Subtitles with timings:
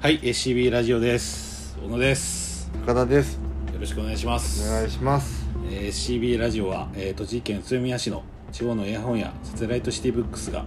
[0.00, 1.76] はい SCB ラジオです。
[1.82, 2.70] 小野です。
[2.86, 3.34] 高田です。
[3.34, 3.40] よ
[3.78, 4.68] ろしくお願いします。
[4.68, 5.46] お願いします。
[5.70, 10.64] えー SCB ラジオは、えー栃木県宇都宮市の地方の絵本やサテライトシティブックスが、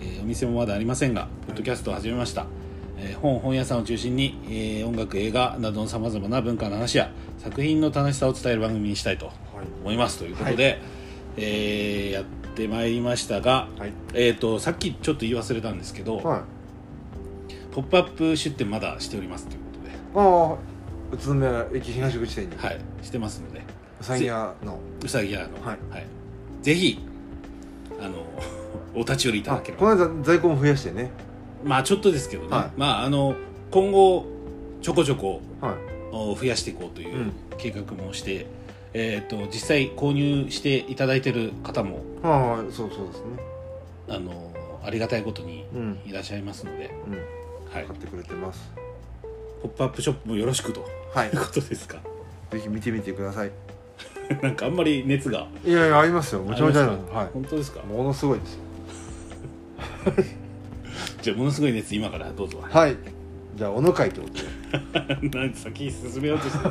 [0.00, 2.46] えーお店もまだありませんがポッドキャストを始めました、
[2.98, 9.34] えー本本屋さんを中心に、えー音楽映画などのさまざまな文化の話や作品の楽しさを伝える番組にしたいとはい。
[9.82, 10.18] 思います。
[10.18, 10.78] ということで、
[11.38, 12.24] えーやっ
[12.54, 13.92] てまいりましたが、はい。
[14.12, 16.40] えー、とさっきちょっと言い忘れたんですけど、はい
[17.74, 19.90] ポップアップ出店まだしておりますということで。
[20.14, 22.56] ああ宇都宮駅東口店に。
[22.56, 22.80] はい。
[23.02, 23.62] してますので。
[24.00, 24.78] うさぎ屋の。
[25.02, 25.78] うさぎ屋の、はい。
[26.62, 27.04] ぜひ
[28.00, 28.24] あの
[28.94, 31.10] お立ち寄りいたあだけれこばの間在庫も増やしてね。
[31.64, 32.70] まあちょっとですけどね、はい。
[32.76, 33.34] まああの
[33.70, 34.24] 今後
[34.80, 35.74] ちょこちょこはい。
[36.12, 37.32] お増やしていこうといううん。
[37.58, 38.46] 計画もして、
[38.92, 43.24] えー、と実際購入していただいてる方もはいはいそうそうですね。
[44.08, 44.52] あの
[44.84, 45.98] ありがたいことにうん。
[46.06, 47.12] いらっしゃいますので、うん。
[47.12, 47.20] はい、
[47.86, 48.70] 買ってくれてます。
[49.62, 50.84] ポップアップショップもよろしくと。
[51.14, 51.28] はい。
[51.28, 51.98] いうことですか。
[52.50, 53.50] ぜひ見てみてください。
[54.42, 55.46] なんかあんまり熱が。
[55.64, 56.42] いやいやありますよ。
[56.42, 57.80] めちゃめちゃは本当ですか？
[57.80, 58.60] いものすごいですよ。
[61.22, 62.62] じゃあものすごい熱今からどうぞ。
[62.62, 62.96] はい。
[63.56, 65.28] じゃあおの会ってことで。
[65.38, 66.70] なんで先に進めようとしてる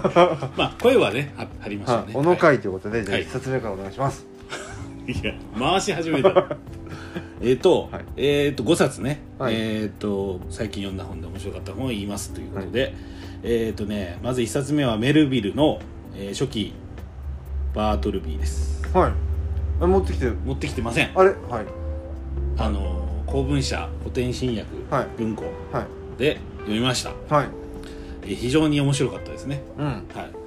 [0.58, 2.04] まあ声はねは張りましょうね。
[2.06, 2.16] はい。
[2.16, 4.26] おの会ということでじゃあはい一冊目からお願いします。
[5.08, 6.30] いや回し始めた
[7.42, 8.06] えっと、はい。
[8.18, 9.56] えっと5冊ね、はい。
[9.56, 12.94] えっと最近読んだ本で面白かった本を言いますということで、
[13.44, 15.80] えっとねまず1冊目はメルビルの、
[16.16, 16.74] えー初期
[17.74, 18.82] バートルビーです。
[18.94, 19.12] はい。
[19.82, 20.38] あ持ってきてる？
[20.46, 21.12] 持ってきてません。
[21.16, 21.30] あれ？
[21.50, 21.66] はい。
[22.58, 25.08] あの公文社古典新訳はい。
[25.18, 26.20] 文庫はい。
[26.20, 27.48] で読みました、はい。
[28.24, 29.62] えー非常に面白かったですね。
[29.78, 29.86] うん。
[29.86, 30.06] はい、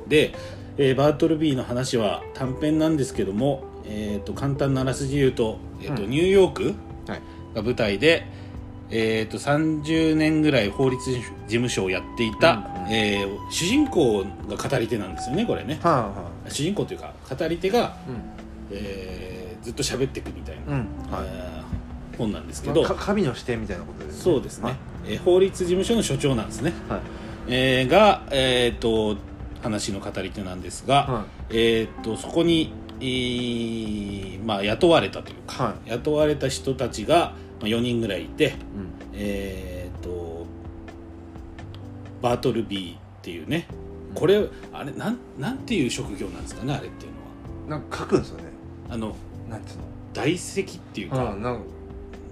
[0.08, 0.32] で、
[0.78, 6.10] えーバートルビーの話は短編なんですけども、えー、と簡単なあらすじ言うと,、えーとうん。
[6.10, 6.74] ニューヨーク
[7.08, 7.22] はい。
[7.54, 8.26] が舞台で、
[8.90, 12.92] えー、と30年ぐらい法律事務所をやっていた、うんうん。
[12.92, 15.78] えー主人公が語り手なんですよねこれね。
[15.82, 17.90] はいは主人公というか語り手が、いうん。
[18.72, 20.78] えーずっと喋っていくみたいな、うん。
[21.10, 21.26] はい。
[21.26, 21.66] えー
[22.18, 24.22] 本なんですけど、か神の視点みたいなことですね。
[24.22, 27.00] そうですね、えー法律事務所の所長なんですね、はい。
[27.48, 29.20] えーが、えー、と
[29.62, 38.56] 話の語り手なんですが、はえー、とそこに、えーまあ、雇われたというか、は雇われた人たちが、まあ、4人ぐらいいて、いうん。
[39.14, 40.46] えー、と
[42.22, 43.66] バートルビーっていうね
[44.14, 47.12] これあれなんなんていう職業なんですかねあれっていう
[47.68, 47.80] のは。
[47.80, 48.44] なんか書くんですよね。
[48.88, 49.16] あの
[49.50, 49.78] なんつう
[50.12, 51.62] 大石っていうのか、うんなん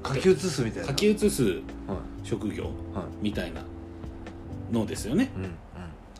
[0.02, 0.88] か書き写すみたいな。
[0.88, 1.62] 書き写すはい。
[2.22, 2.72] 職業はい。
[3.20, 3.62] みたいな
[4.70, 5.30] のですよね。
[5.36, 5.54] うん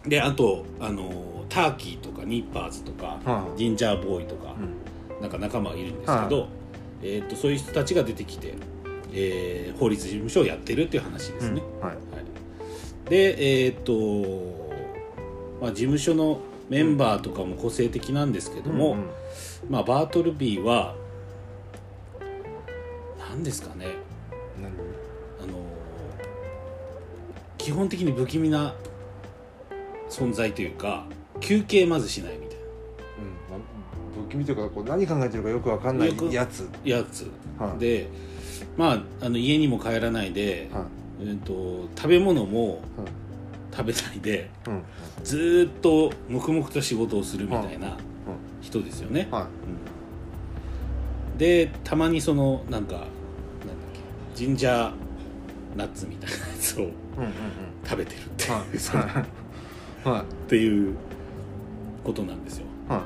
[0.09, 3.59] であとあのターキーとかニッパーズとか、はい。
[3.59, 5.21] ジンジャーボーイとか、うん。
[5.21, 6.49] なんか仲間がいるんですけど、
[7.03, 8.55] えー、とそういう人たちが出てきて、
[9.13, 11.81] えー法律事務所をやってるっていう話ですね、うん。
[11.81, 11.97] はい。
[11.97, 13.93] はい、でえっ、と、
[15.61, 19.09] まあ、事務所のメンバーとかも個性的なんですけども、うんうん。
[19.69, 20.95] まあ、バートルビーは
[23.19, 23.87] 何ですかね。
[24.61, 24.71] 何？
[25.43, 25.59] あの
[27.59, 28.75] 基本的に不気味な
[30.09, 31.07] 存在というか
[31.41, 32.65] 休憩まずしないみたいうん
[33.51, 36.61] まあ不気味というかこう何考えてるかよくわかんないやつ。
[36.61, 37.31] なやつ。
[37.59, 37.79] はい。
[37.79, 38.09] で
[38.77, 40.85] まああの家にも帰らないで、はい。
[41.21, 42.81] えー、と食べ物もはい。
[43.77, 44.83] 食べないでうん。
[45.25, 47.97] ずーっと黙々と仕事をするみたいな
[48.61, 49.49] 人ですよね、は
[51.37, 53.07] でたまにそのなんかなんだっ
[53.93, 54.93] けジンジャー
[55.77, 56.89] ナッツみたいなやつを
[57.85, 60.21] 食べてるっていう、はい。
[60.23, 60.95] っていう
[62.05, 62.99] ことなんですよ、はい。
[62.99, 63.05] は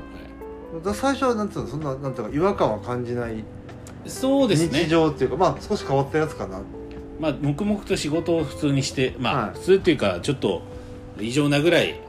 [0.75, 3.43] だから最初はなんつうのそんななんていうか違和感は感じないい、
[4.05, 4.79] そうですね。
[4.83, 6.61] 日常っていうかまあ少し変わったやつかな。
[7.19, 9.53] まあ黙々と仕事を普通にしてまあ、はい。
[9.53, 10.61] 普通っていうかちょっと
[11.19, 11.99] 異常なぐらい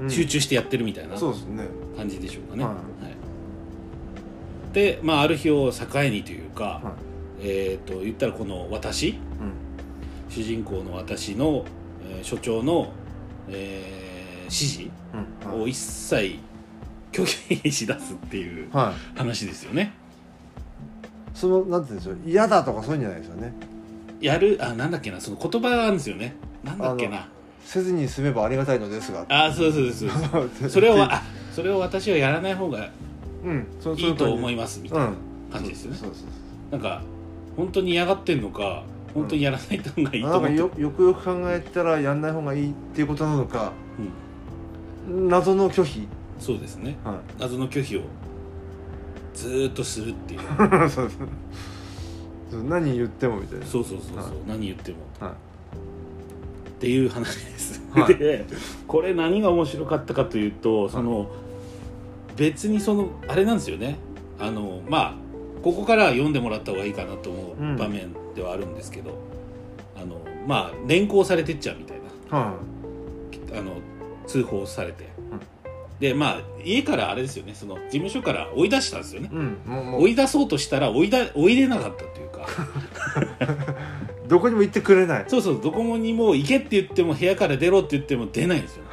[0.00, 0.10] うん。
[0.10, 1.64] 集中してやってるみたいなそうですね。
[1.96, 2.74] 感じでしょうかね、はい。
[2.74, 2.80] は
[3.10, 4.74] い。
[4.74, 6.94] で、まあ、ある日を境にというか、は
[7.40, 7.46] い。
[7.46, 9.14] えー、と言ったらこの私うん。
[10.28, 11.64] 主人公の私の、
[12.08, 12.92] えー所長の、
[13.48, 14.03] えー
[14.44, 14.90] 指示
[15.44, 15.62] うん。
[15.62, 16.38] を一切
[17.12, 19.18] 拒否しだすっていうはい。
[19.18, 19.92] 話ですよね。
[21.34, 22.18] そのなんて言うんでしょう。
[22.26, 23.52] 嫌だとかそういうんじゃないですよね。
[24.20, 25.20] やるあなんだっけな。
[25.20, 26.34] その言葉があるんですよね。
[26.62, 27.28] なんだっけな。
[27.64, 29.26] せずに済めばありがたいのですが。
[29.28, 30.68] あそうそうそうそう。
[30.70, 31.22] それをあ
[31.54, 32.88] それを私はやらない方がい
[34.10, 35.14] いと思いまますみたいなうん。
[35.52, 36.72] 感じですよね、そうそうそう。
[36.72, 37.02] なんか
[37.56, 38.82] 本当に嫌がってんのか
[39.12, 43.72] 本当にやらない方がいいと思って、なんかよよくよく考えたらやんない方がいいっていうことなのか。
[43.98, 44.08] うん
[45.08, 46.08] 謎の拒否？
[46.38, 48.00] そうですねは謎の拒否を
[49.34, 50.40] ずーっとするっていう。
[50.40, 50.44] い
[50.90, 51.10] そう
[52.68, 53.66] 何言ってもみたいな。
[53.66, 54.32] そうそうそうそう、はい。
[54.46, 54.98] 何言っても。
[55.20, 58.14] はっていう話です、はい。
[58.18, 58.44] で
[58.86, 61.30] これ何が面白かったかというとその、
[62.36, 63.96] 別にそのあれなんですよね。
[64.38, 65.14] あのまあ
[65.62, 69.14] ここから読んでもらった方がいいかなと思う場面ではあるんですけど、
[69.96, 71.96] あのまあ連行されてっちゃうみたい
[72.30, 72.38] な。
[72.38, 72.54] は
[73.56, 73.72] あの
[74.26, 75.08] 通報されて、
[76.00, 77.54] でまあ家からあれですよね。
[77.54, 79.28] その事務所から追い出したんですよね。
[79.32, 80.02] い、うんもうもう。
[80.02, 82.46] 追い出そうとしたら追いだ追いれなかったというか。
[84.28, 85.24] どこにも行ってくれない。
[85.28, 85.60] そうそう。
[85.62, 88.84] どこにも行けって言っても部屋から出ろって言っても出ないんですよ。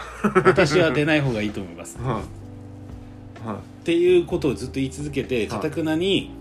[0.45, 1.97] 私は出ない方がいいと思います。
[2.03, 2.21] は
[3.45, 3.47] い。
[3.47, 3.55] はい。
[3.55, 6.31] っていうことをずっと言い続けてかたくなに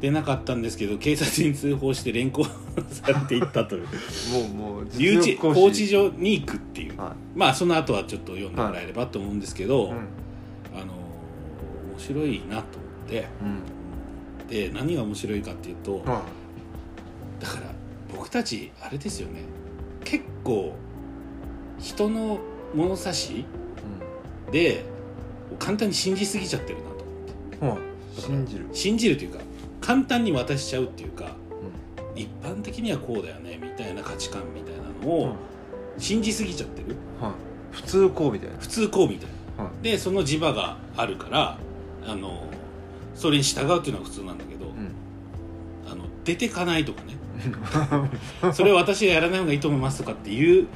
[0.00, 2.52] 出なかったんですけど警察に通報して連行さ
[3.08, 3.86] れていったという。
[4.32, 6.98] もうもう留置講拘置所に行くっていう。
[6.98, 9.90] はまあその後はちょっと読んでもらえればと思うんですけど、い。
[9.90, 9.96] うん
[10.72, 10.94] あの
[11.92, 13.26] 面白いなと思って。
[13.42, 13.80] うん。
[14.48, 16.22] で何が面白いかっていうとは
[17.38, 17.72] だから
[18.12, 19.42] 僕たちあれですよね。
[20.04, 20.74] 結構
[21.78, 22.40] 人の
[22.74, 23.44] 物差しい
[24.50, 24.84] で
[25.58, 27.04] 簡単に信じすぎちゃってるなと
[27.60, 27.90] 思って。
[28.20, 28.66] 信じる。
[28.72, 29.38] 信じるというか
[29.80, 31.34] 簡単に渡しちゃうっていうか
[32.14, 35.36] 一般的にはこうだよねみたいな価値観みたいなのを
[35.98, 36.96] 信じすぎちゃってる。
[37.20, 37.32] はい。
[37.72, 38.56] 普通こうみたいな。
[38.58, 39.64] 普通こうみたいな。
[39.64, 41.58] はでその磁場があるから
[42.06, 42.44] あの
[43.14, 44.92] それに従うっていうのは普通なんだけど、いうん。
[45.90, 47.16] あの出てかないとかね。
[48.52, 50.66] それは私がやらない方がいいと思いますとかっていう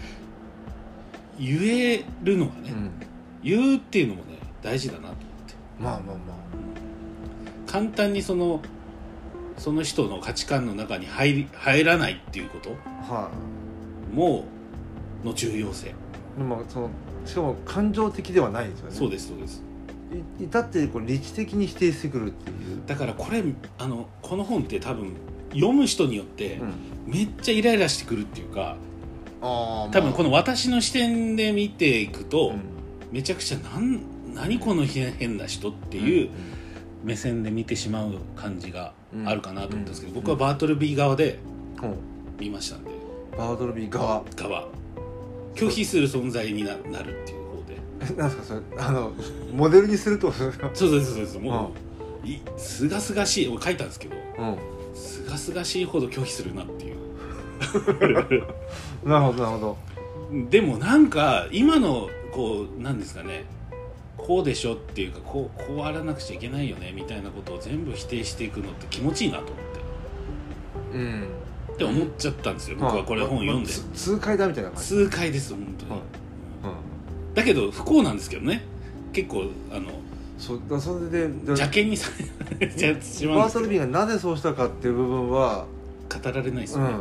[1.39, 2.91] 言えるのがね、うん。
[3.43, 5.17] 言うっていうのもね大事だなと思っ
[5.47, 5.55] て。
[5.79, 6.35] まあまあま
[7.67, 8.61] 簡単にその
[9.57, 12.77] その人の価値観の中に入り入らないっていうこと？
[14.13, 14.45] も
[15.25, 15.93] の重要性、い
[16.39, 16.91] でもその
[17.25, 18.95] しかも感情的ではないですよね。
[18.95, 19.63] そうですそうです。
[20.41, 22.83] い至ってこう理知的に否定してくるっていう。
[22.87, 23.43] だからこれ
[23.79, 25.15] あのこの本って多分
[25.53, 26.73] 読む人によってうん。
[27.07, 28.77] めっちゃイライラしてくるっていうか
[29.43, 29.93] ああ。
[29.93, 32.61] 多分この私の視点で見ていくと、うん。
[33.13, 34.01] めちゃくちゃなん
[34.35, 36.31] 何この変変な人っていう
[37.05, 38.93] 目線で見てしまう感じが
[39.27, 40.21] あるかなと思ったんですけど、うん。
[40.21, 41.39] 僕はバートルビー側で
[42.39, 42.91] 見ましたんで。
[43.37, 44.23] バードルビー側。
[44.35, 44.67] 側。
[45.55, 47.77] 拒否する存在にななるっていう方で。
[48.01, 48.83] えなんですかそれ？
[48.83, 49.13] あの
[49.53, 50.33] モデルにすると？
[50.33, 51.73] そうそうそうですも
[52.25, 54.57] ういすがすがしい俺書いたんですけどうん。
[54.95, 56.97] すがすがしいほど拒否するなっていう。
[59.05, 59.77] なるほどなるほ
[60.33, 60.49] ど。
[60.51, 63.45] でもなんか今のこうなんですかね
[64.27, 69.57] こうでしょっていうかこうこうあらなくちゃいけないよねみたいなことを全部否定していくのって気持ちいいなと思っ
[70.93, 70.99] て。
[70.99, 71.29] うん
[71.75, 74.87] って思っちゃったんですよ、僕はこれ本読んで、痛快だみたいな感じ。
[74.87, 76.01] 痛快です本当に、はい
[77.35, 78.63] だけど不幸なんですけどね。
[79.13, 79.91] 結構あの
[80.39, 82.11] そそれでで邪険にさ
[82.61, 85.67] れちゃってしまうんバーですけどトルビーがなぜそうしたかっていう部分は
[86.09, 86.95] 語られないですよね、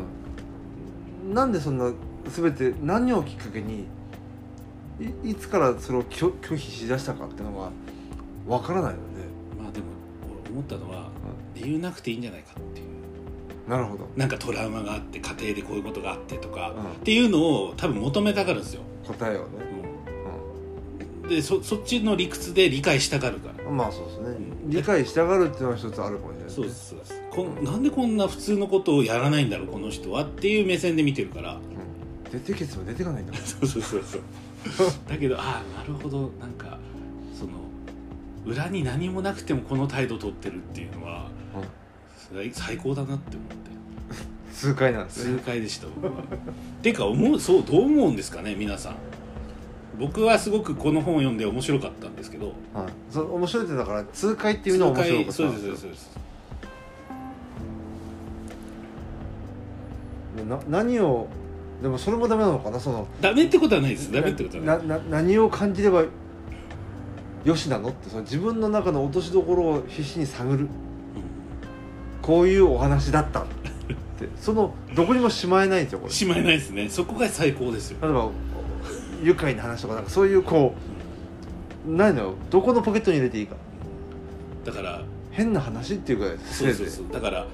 [1.28, 1.34] うん。
[1.36, 1.92] なんでそんな
[2.30, 3.86] 全て何をきっかけに
[5.24, 7.72] いいつからそれを拒拒否しだしたかっていうのが
[8.48, 9.24] わからないので。
[9.62, 9.86] まあでも
[10.44, 11.10] 俺思ったのは
[11.56, 13.70] 理由なくていいんじゃないかっていう。
[13.70, 14.08] なるほど。
[14.16, 16.92] なんかトラウマがあって家庭でこういうことがあってとか、うん。
[16.92, 19.48] っていうのを多分求めたがるんですよ、答えをね、
[21.24, 21.30] うん。
[21.30, 23.70] でそそっちの理屈で理解したがるから。
[23.70, 24.28] うん、まあそうですね、
[24.64, 24.70] うん。
[24.70, 27.22] 理解したがるっていうのは一つあるかもしれないそうですそうです。
[27.32, 31.56] こんなんでこんな普通のことをやらないんだろうこの人はっていう目線で見てるから。
[31.56, 32.32] うん。
[32.32, 34.22] 出てけつも出てかないんだもん そうそうそうそう
[35.08, 36.32] だけどああなるほど。
[36.40, 36.78] なんか
[37.38, 37.52] その
[38.46, 41.30] 裏に何もなくてもこの態度を取ってるっていうのは
[42.34, 43.74] 最最高だなって思って。
[44.54, 46.24] 痛快なんです痛ね快でした僕は。
[46.82, 48.96] てか思うそうどう思うんですかね皆さん。
[50.00, 52.48] 僕はすごくこの本を読んで面白かったんですけど。
[52.74, 56.24] はい、その面白いってだから痛快っていうのは面白かったそうですそうですそうです。
[60.48, 61.28] な何を
[61.84, 62.80] でもそれもダメなのかな？
[62.80, 64.10] そのダメってことはないです。
[64.12, 64.88] ダメってことはない。
[64.88, 66.06] なな何を感じれば
[67.44, 68.10] よしなのって？
[68.10, 70.70] その自分の中の落としどころを必死に探る。
[72.22, 73.46] こういうお話だったっ
[74.18, 74.30] て。
[74.40, 76.14] そのどこにもしまえないんですよこれ。
[76.14, 76.88] しまいないですね。
[76.88, 77.98] そこが最高ですよ。
[78.02, 78.30] 例えば
[79.22, 80.74] 愉快な話とかなんかそういうこ
[81.86, 83.58] うないのよどこのポケットに入れていいか。
[84.64, 87.08] だから変な話っていうかそうそうそう。
[87.12, 87.46] だから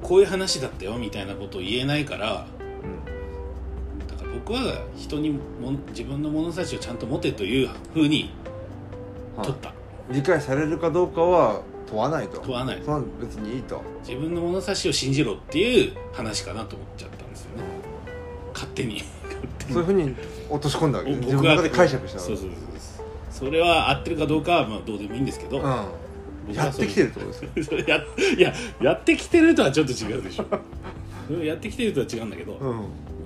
[0.00, 2.46] こういう話だったよみたいなことを言えないから
[2.84, 3.04] うん。
[3.04, 3.17] だから
[4.34, 5.38] 僕は人にも
[5.90, 8.30] 自分の物差しをちゃんと持てというふうに
[9.36, 9.46] はい。
[9.46, 9.72] 取った、
[10.10, 12.40] 理解されるかどうかは問わないと。
[12.40, 12.82] 問わない。
[12.84, 17.62] そ別にいいと、自分の物差しを信じろっていう話かなと思っちゃったんですよね。
[18.52, 19.02] 勝手に。
[19.28, 19.72] 勝手に。
[19.72, 20.16] そういうふうに
[20.50, 21.10] 落とし込んだわけ。
[21.10, 22.50] ね自分の中で解釈したそうそうそう。
[23.30, 23.48] そう。
[23.48, 28.04] それは合ってるかどうかはまあどうでもいいんですけど、うん、やってきてるってことですよ それや
[28.36, 30.46] いややってきてるとはちょっと違うでしょ。
[31.44, 32.76] やってきてるとは違うんだけど、うん。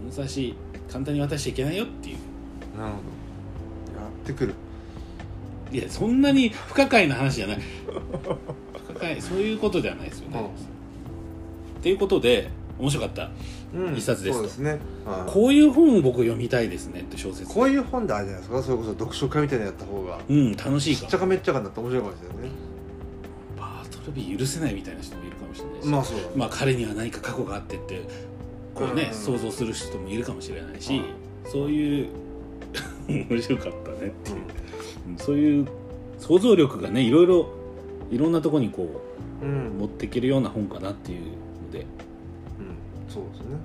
[0.05, 0.55] 物差し
[0.93, 2.17] 簡単に渡しちゃいけないよっていう。
[2.79, 4.03] なるほど。
[4.03, 4.55] やってくる。
[5.73, 7.61] いやそんなに不可解な話じゃない。
[8.87, 10.51] 不可解そういうことではないですよね、
[11.79, 13.31] っていうことで面白かった。
[13.75, 14.41] うん一冊ですと。
[14.41, 15.33] そうですね、はい。
[15.33, 17.55] こういう本を僕読みたいですねって小説。
[17.55, 18.63] こういう本であるじゃないですか？
[18.63, 20.21] それこそ読書会みたいなのやった方が。
[20.29, 21.05] うん楽しいか。
[21.05, 22.51] もしっちゃかめっちゃかになって面白いかもしれないね。
[23.59, 28.03] バートルビー許せないみたいな人もいるかもしれないし、まあそうだまあ彼には何か過去があってって
[28.75, 29.15] こうね、うん。
[29.15, 31.01] 想像する人もいるかもしれないし、
[31.45, 32.09] そういう
[33.09, 34.41] 面白かったねっていう、う
[35.13, 35.67] んそういう
[36.19, 37.51] 想像力がねいろいろ
[38.11, 39.01] いろんなとこにこ
[39.43, 39.67] うん、うん。
[39.67, 41.85] う持っていけるような本かなっていうので。
[43.09, 43.57] そうですね。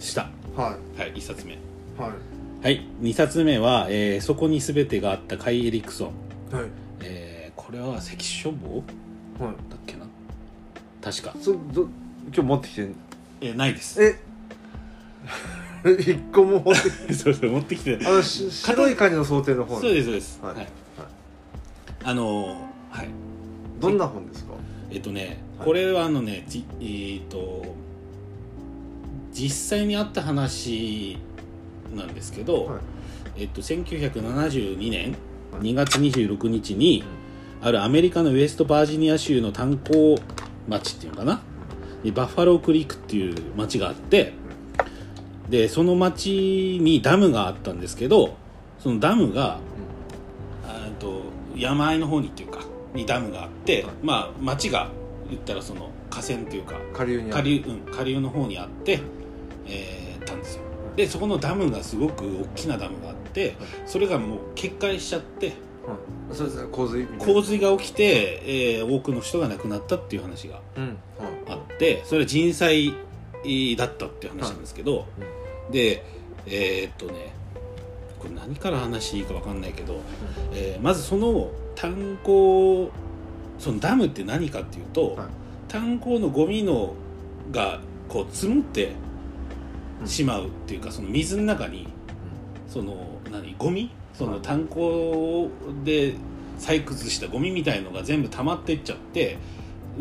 [0.00, 0.30] した。
[0.56, 1.52] ははい1冊目。
[1.54, 1.58] い。
[1.98, 2.12] は
[2.62, 6.10] はい2冊目は、えーそこに全てがあったカイ・エリクソン」
[6.52, 6.64] いはい。
[7.02, 8.82] えーこれは関書房はい。
[9.70, 10.06] だっけな？
[11.00, 11.34] 確か。
[11.40, 11.88] そど
[12.26, 12.88] 今日持ってきて
[13.40, 14.02] えーないです。
[14.02, 14.18] え
[15.98, 19.80] 一個も持ってきて そうそう持ってきてあのし白い感じの想定の本。
[19.80, 20.40] そうですそうです。
[20.42, 20.54] はい。
[20.56, 20.68] はい。
[22.04, 23.08] あのーはい。
[23.80, 24.52] どんな本ですか？
[24.90, 25.66] えっとねはい。
[25.66, 27.74] これはあのねじえーっと
[29.32, 31.18] 実際にあった話
[31.94, 33.42] なんですけど、はい。
[33.42, 35.14] えっと、1972年
[35.52, 35.62] はい。
[35.62, 37.04] 2月26日に、
[37.60, 40.16] あるアメリカのウエストバージニア州の炭鉱
[40.68, 41.42] 町っていうのかな？
[42.02, 44.32] にバッファロークリークっていう町があって
[45.48, 48.36] でその町にダムがあったんですけど
[48.80, 49.58] そのダムが
[50.66, 51.22] あーと
[51.54, 52.60] 山あいの方にっていうか
[52.94, 53.94] にダムがあって、はい。
[54.02, 54.90] まあ町が
[55.28, 59.00] 言ったらその河川っていうか下流にあ下る流,、うん、下流の方にあって、
[59.66, 60.62] えーたんですよ。
[60.96, 63.54] でそこのダムがすごく大きなダムがあって
[63.86, 65.52] それがもう決壊しちゃって
[66.30, 68.42] うんそうですね洪水洪水が起きて、
[68.78, 70.84] えー多くの人が亡くなったっていう話がうん。
[70.84, 70.96] はい。
[71.48, 72.94] あってそれは人災
[73.76, 75.06] だったっていう話なんですけど、
[75.70, 76.04] で
[76.46, 77.34] えーっとね
[78.18, 80.00] これ何から話いいか分かんないけど、
[80.52, 82.90] えーまずその炭鉱
[83.58, 85.26] そのダムって何かっていうと、はい。
[85.68, 86.94] 炭鉱のゴミの
[87.50, 88.92] がこう積もって
[90.04, 91.88] しまうっていうかその水の中に
[92.68, 93.90] その何ゴミ？
[94.14, 95.50] その炭鉱
[95.84, 96.14] で
[96.58, 99.38] 採掘したゴミみたいのが全部溜まってっちゃって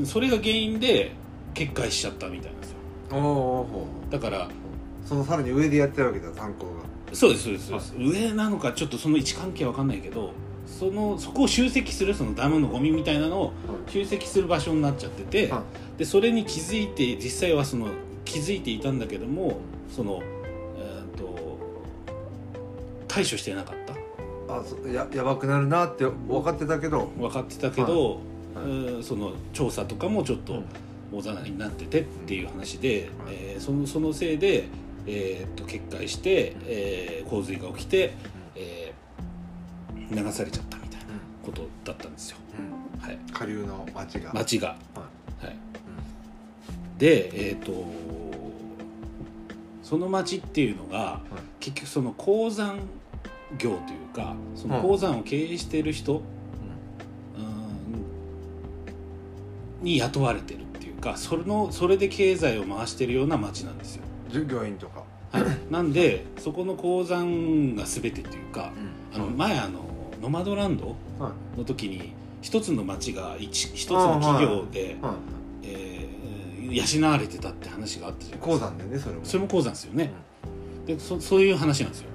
[0.06, 1.12] それが原因で
[1.54, 3.68] 決壊しちゃったみたいなんですよ。
[4.10, 4.50] だから
[5.06, 6.72] そのさらに上でやってるわけだ炭鉱が。
[7.14, 7.96] そうですそうですそうです。
[7.98, 10.34] 上なのかちょっとその位置関係は分かんないけど
[10.66, 13.54] そのそこを集積するそのダムのゴミみたいなのを
[13.88, 15.64] 集積する場所になっちゃってて、は
[15.98, 17.90] でそれに気づいて実際はその
[18.26, 19.60] 気づいていたんだけども
[19.96, 20.22] その、
[20.78, 21.60] えー、と
[23.08, 23.94] 対処してなかった。
[24.54, 27.12] あそややばくなるなって分かってたけど。
[27.18, 28.20] 分かってたけど、
[28.56, 28.70] はい。
[28.70, 30.64] うんその調査とかもちょっと
[31.12, 33.36] 大ざなりになっててっていう話で、はい。
[33.36, 34.66] えーそのそのせいで、
[35.08, 38.14] えー、と決壊して、えー洪水が起きて、
[38.56, 39.06] えー
[40.16, 41.06] 流されちゃったみたいな
[41.44, 43.02] ことだったんですよ、うん。
[43.02, 44.34] はい、下流の町が。
[44.34, 44.68] 町が。
[44.68, 44.76] は
[45.42, 45.56] はい、
[47.00, 47.86] でえっ、と
[49.82, 51.22] その町っていうのが、
[51.60, 52.80] 結局その鉱山
[53.58, 56.18] 業というかその鉱山を経営している人、う
[59.82, 59.86] ん。
[59.86, 65.04] に雇われてるっていうかそれのそれで経済を回してるような町なんですよ、従業員とか。
[65.32, 68.72] はい、なんでそこの鉱山が全てっていうか
[69.14, 69.82] あの前あの
[70.22, 71.60] ノマドランドはい。
[71.60, 75.16] の時に一つの町が一一つの企業で、は
[75.64, 76.16] えー
[76.66, 78.60] 養われてたって話があったじゃいないですか。
[78.60, 79.22] 鉱山でねそれも。
[79.24, 80.12] それも鉱山ですよね、
[80.88, 82.08] でそそういう話なんですよ。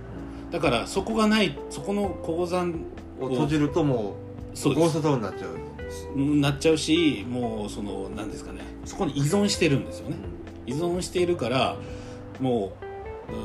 [0.50, 2.84] だからそこがないそこの鉱山
[3.20, 4.16] を閉じるとも
[4.54, 4.84] そううです。
[4.84, 5.58] ゴーストタウンになっちゃう。
[6.16, 8.62] なっちゃうしもうその何ですかね。
[8.84, 10.16] そこに依存してるんですよね。
[10.66, 11.76] 依存しているから
[12.40, 12.72] も
[13.30, 13.36] うう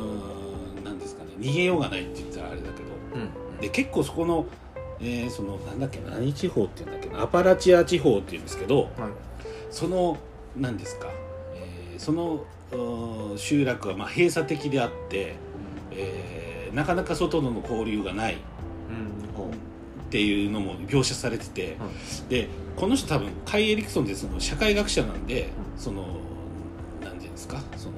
[0.77, 2.85] ーん何ですかね逃げようがないって言ったらあれだけど
[3.15, 4.45] うんで結構そこの,、
[4.99, 8.89] えーそのなんだっけ何地方っていうんだっけなアパラチア地方っていうんですけどはい。
[9.71, 10.17] その
[10.55, 11.07] 何ですか、
[11.55, 12.45] えーその
[13.37, 15.35] 集落はまあ閉鎖的であって、
[15.91, 18.37] えーなかなか外との交流がないっ
[18.89, 19.33] うん。
[19.35, 19.49] ほ
[20.09, 21.77] ていうのも描写されてて、
[22.29, 25.79] でこの人多分カイ・エリクソンってその社会学者なんで、うん。
[25.79, 26.05] その
[27.01, 27.94] 何ていうんですかその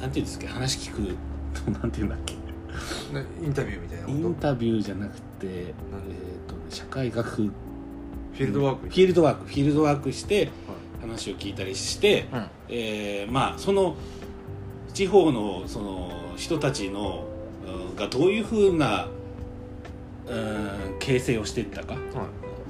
[0.00, 1.16] なんていうんですか話聞く
[1.80, 2.34] なんていうんだっけ？
[3.44, 4.18] インタビューみたいなこと？
[4.18, 5.74] インタビューじゃなくて、えーっ
[6.48, 7.28] とね社会学。
[7.28, 8.86] フフィールドワーク？
[8.88, 9.44] フィールドワーク。
[9.46, 10.50] フィールドワークして
[11.00, 12.46] 話を聞いたりして、うん。
[12.68, 13.96] えーまあその
[14.94, 17.24] 地方のその人たちの
[17.90, 19.08] うんがどういうふうな
[20.26, 21.94] うん形成をしていったか？
[21.94, 22.00] はい。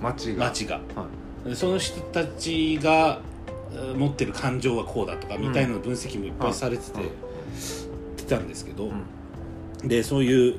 [0.03, 0.47] 町が。
[0.47, 0.81] 町が。
[0.97, 3.30] はその人たちがえー
[3.97, 7.01] 持ってる感情はこうだとかみたいな分析もいっぱいされてて、
[8.31, 8.91] たんですけど、
[9.83, 9.89] うん。
[9.89, 10.59] でそういう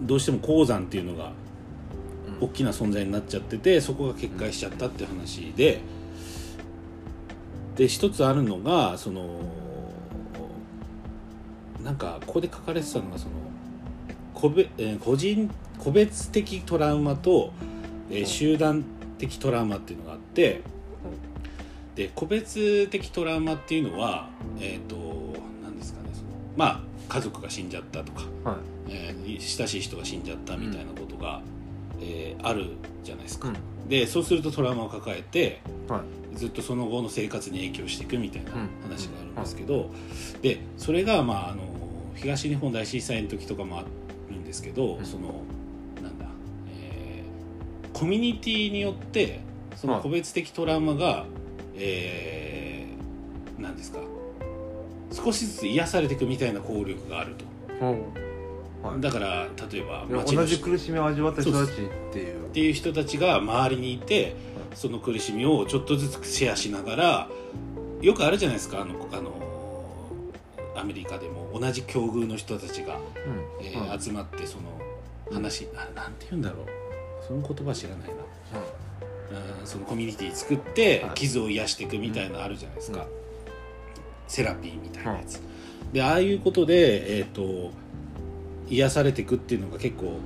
[0.00, 1.32] どうしても鉱山っていうのが
[2.40, 2.46] うん。
[2.46, 5.80] 大きな存在になっちゃっててそこが決壊しちゃったって話で
[7.76, 9.40] で一つあるのがその
[11.84, 13.32] なんかここで書かれてたのがその
[14.34, 17.52] 個別,、えー個人個別的トラウマと、
[18.10, 18.84] えー集団
[19.18, 20.62] 的トラウマっていうのがあって
[21.94, 24.28] で個別的トラウマっていうのは
[24.60, 24.96] えっ、と
[25.62, 28.56] 何ですかねそのまあ家族が死んじゃったとか、はい。
[28.88, 31.40] えー親しい人が死んじゃったみたいなことが、
[32.00, 32.66] えーある
[33.04, 33.88] じゃないですか、うん。
[33.88, 36.36] でそうするとトラウマを抱えてはい。
[36.36, 38.68] ずっとその後の生活に影響していくみたいなうん。
[38.88, 39.90] 話があるんですけど、
[40.40, 41.62] でそれが、まあ、あの
[42.14, 43.84] 東日本大震災の時とかもあ
[44.30, 45.04] るんですけど、うん。
[45.04, 45.42] その
[46.02, 46.24] なんだ、
[46.80, 49.40] えーコミュニティによって
[49.76, 50.02] そのはい。
[50.02, 51.26] 個別的トラウマが、
[51.84, 53.98] えーなんですか？
[55.12, 57.84] 少しずつ癒されていくみたいな効力があると。
[57.84, 59.00] はい。
[59.00, 61.74] だから例えば同じ苦しみを味わった人たちっ
[62.12, 62.46] ていう。
[62.46, 64.34] っていう人たちが周りにいて
[64.74, 67.28] その苦しみをちょっとずつシェアしながら
[68.00, 69.32] よくあるじゃないですかあのあの
[70.76, 71.42] アメリカでも。
[71.60, 73.02] 同じ境遇の人たちが、うん。
[73.66, 74.00] えーはい。
[74.00, 74.62] 集まってその
[75.30, 76.66] 話あれなんて言うんだろう。
[77.26, 78.14] その言葉知らないな。
[78.14, 78.22] うん
[79.64, 81.14] そのコミュニティ作ってはい。
[81.14, 83.06] 傷を癒していくみたいなのあるじゃないですか、うん。
[84.28, 85.40] セラピーみたいなやつ、
[85.92, 87.72] でああいうことで、えー、と
[88.68, 90.18] 癒されていくっていうのが結構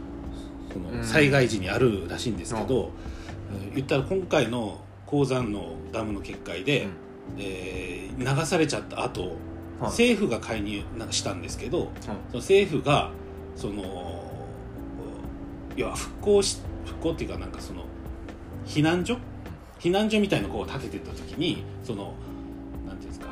[0.73, 1.05] そのうん。
[1.05, 2.91] 災害時にあるらしいんですけど、
[3.51, 3.75] うん。
[3.75, 6.89] 言ったら今回の鉱山のダムの決壊で、
[7.39, 9.33] えー流されちゃった後、はい。
[9.83, 13.11] 政府が介入したんですけどその政府が
[13.55, 14.25] その
[15.77, 17.85] 要は復興し復興っていうかなんかその
[18.66, 19.18] 避難所？
[19.78, 22.14] 避難所みたいなのを建ててった時にその
[22.87, 23.26] なんていうんですか？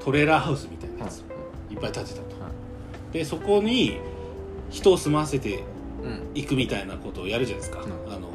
[0.00, 1.20] トレーラーハウスみたいなやつ、
[1.70, 1.74] い。
[1.74, 2.36] っぱい建てたと、
[3.12, 3.98] でそこに
[4.70, 5.64] 人を住まわせて
[6.02, 6.20] うん。
[6.34, 7.92] いくみたいなことをやるじゃないですか、うん。
[8.12, 8.28] あの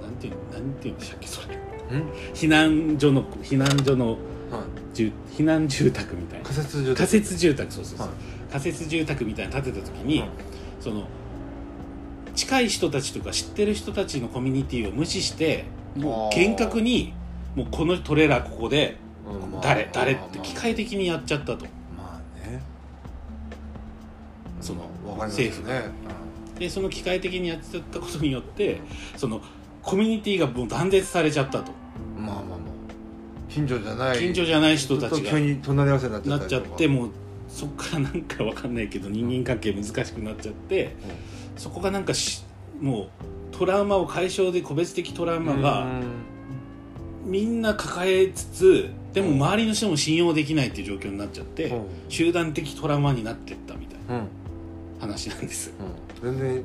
[0.00, 1.56] なんていうなんていうんでしたっけそれ。
[1.90, 2.10] うん。
[2.34, 4.16] 避難所の避難所のはい。
[4.94, 6.44] 住避難住宅みたいな。
[6.44, 6.96] 仮設住宅。
[6.98, 8.16] 仮設住宅そうそうそう、はい。
[8.52, 10.28] 仮設住宅みたいなの建てた時に、はい。
[10.80, 11.06] その
[12.52, 15.64] 近い人たちとか知ってる人たちのコミュニティを無視して
[15.96, 17.14] もう厳格に
[17.54, 18.98] もうこのトレーラーここで
[19.62, 21.64] 誰誰って機械的にやっちゃったと。
[21.96, 22.60] まあね。
[24.60, 24.80] その
[25.20, 25.80] 政府が。
[26.58, 28.82] でその機械的にやっちゃったことによって
[29.16, 29.40] その
[29.82, 31.72] コミュニティがもう断絶されちゃったと。
[32.18, 32.58] うんまあまあまあ。
[33.48, 34.18] 近所じゃない。
[34.18, 35.38] 近所じゃない人たちが。
[35.38, 37.10] に隣り合わせになっちゃなってもう
[37.48, 40.94] そこからなんかわかんないけど人間関係難しくなっちゃって
[41.56, 42.41] そこがなんかし
[42.82, 43.08] もう
[43.56, 45.86] トラウマを解消で個別的トラウマが
[47.24, 51.84] みんな抱えつつでも周りの人も信用できないっていう状況になっちゃってうん。
[52.08, 54.20] 集団的トラウマになってったみたいなうん。
[54.22, 54.28] うん
[55.02, 55.72] 話なんです。
[56.22, 56.64] 全然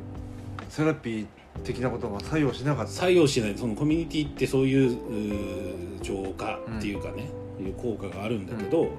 [0.69, 1.27] セラピー
[1.63, 2.91] 的なことが作用しなかった。
[2.91, 3.57] 作用しない。
[3.57, 8.89] そのコミュニティってそういう浄化っていうかね、いう効果があるんだけど、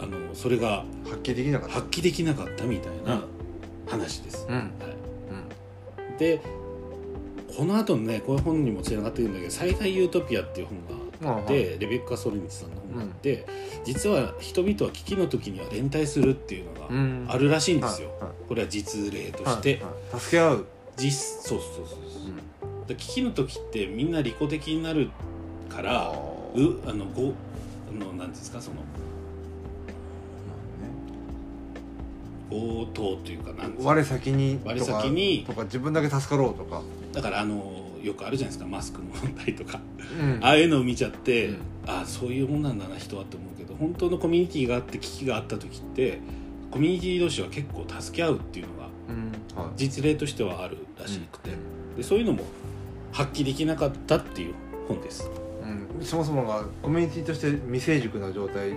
[0.00, 1.74] あのそれが発揮できなかった。
[1.76, 3.22] 発揮できなかったみたいな
[3.86, 4.56] 話です、うん。
[4.56, 4.66] はい、
[6.18, 6.40] で
[7.56, 13.46] この後のねこの本にもつながってるんだけど「災害ユートピア」っていう本があって、レベッカ・ソリニチさんの本があって、
[13.84, 17.26] 実は人々は危機の時には連帯するっていうのがうん。
[17.28, 18.32] あるらしいんですよ、はいはい。
[18.48, 20.20] これは実例とはいして、はい。
[20.20, 20.66] 助け合う。
[20.96, 25.10] 実そうそうそうそう、で危機の時ってみんな利己的になる
[25.68, 26.12] から
[26.54, 27.32] うあのご
[27.90, 28.76] あのなんですかその
[32.50, 35.44] 応答というかなん我先に我先に。
[35.46, 36.82] とか自分だけ助かろうとか、
[37.12, 39.80] だからあのよくあるじゃないですかマスクの問題とか、
[40.20, 40.40] うん。
[40.42, 41.58] ああいうのを見ちゃって、うん。
[41.86, 46.20] ああそういうもんなんだな人はって思うけど本当のコミュニティがあって危機があった時って
[46.70, 49.12] コミュニティ同士は結構助け合うっていうのがう
[49.58, 49.62] ん。
[49.62, 49.72] はい。
[49.76, 51.50] 実例としてはあるらしくて、
[51.96, 52.44] でそういうのも
[53.12, 54.54] 発揮できなかったっていう
[54.88, 55.28] 本です。
[55.62, 56.04] うん。
[56.04, 58.74] そもそもがコミュニティとして未成熟な状態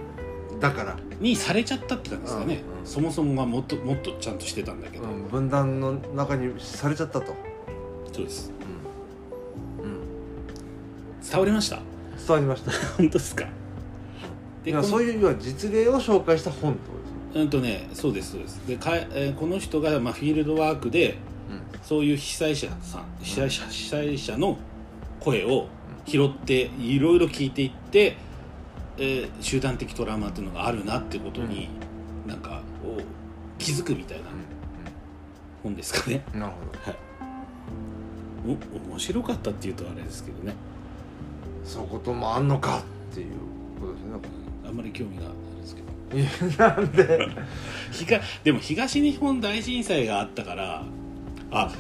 [0.60, 7.36] だから、にされちゃったって感じですかね、うんうんそもそもがもっともっとちゃんとしてたんだけど、うん、分断の中にされちゃったと、
[8.12, 8.52] そうです。
[9.84, 11.30] うん。
[11.30, 11.76] 伝わりました？
[12.18, 12.72] 伝わりました。
[12.98, 13.46] 本当ですか？
[14.66, 17.42] いやそういう要は実例を紹介した本ってことですよ。
[17.44, 18.62] うんとねそうですそうです。
[18.68, 21.18] でかえーこの人が、まあ、フィールドワークで
[21.84, 24.58] そういう被災者さん被災者被災者の
[25.20, 25.68] 声を
[26.08, 28.18] 拾っていろいろ聞いていって、
[29.00, 31.70] えー集団的トラウマっていうのがあるなってことに、
[32.28, 33.00] なんかを
[33.58, 34.26] 気づくみたいな
[35.64, 38.56] 本ですかね、なるほど。
[38.86, 40.54] お面白かったっていうとあれですけどね。
[41.64, 42.80] そういうこともあんのか
[43.12, 43.34] っていう
[43.80, 44.20] ことですね。
[44.68, 45.90] あんまり興味があるんですけど。
[46.64, 47.28] なんで？
[47.92, 50.84] 東でも東日本大震災があったから
[51.52, 51.72] あ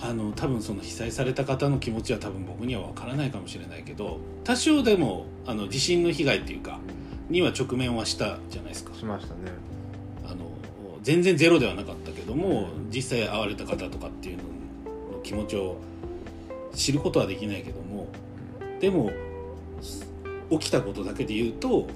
[0.00, 6.78] あの多分その被災された方の気持ちは多分僕には分からないかもしれないけど多少でもあの地震の被害っていうか
[7.30, 8.94] には直面はしたじゃないですか。
[8.94, 9.52] しましたね。
[10.26, 10.50] あの
[11.02, 14.48] 全然ゼロではなかったけども実際会われた方とかっていうのの
[15.22, 15.76] 気持ちを
[16.74, 18.08] 知ることはできないけども
[18.80, 19.10] でも
[20.50, 21.88] 起きたことだけで言うと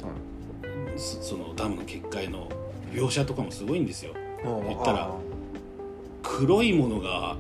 [0.97, 2.49] そそのダムの決壊の
[2.93, 4.15] 描写とかもすごいんですよ。
[4.45, 5.11] 言ったら
[6.23, 7.37] 黒いものが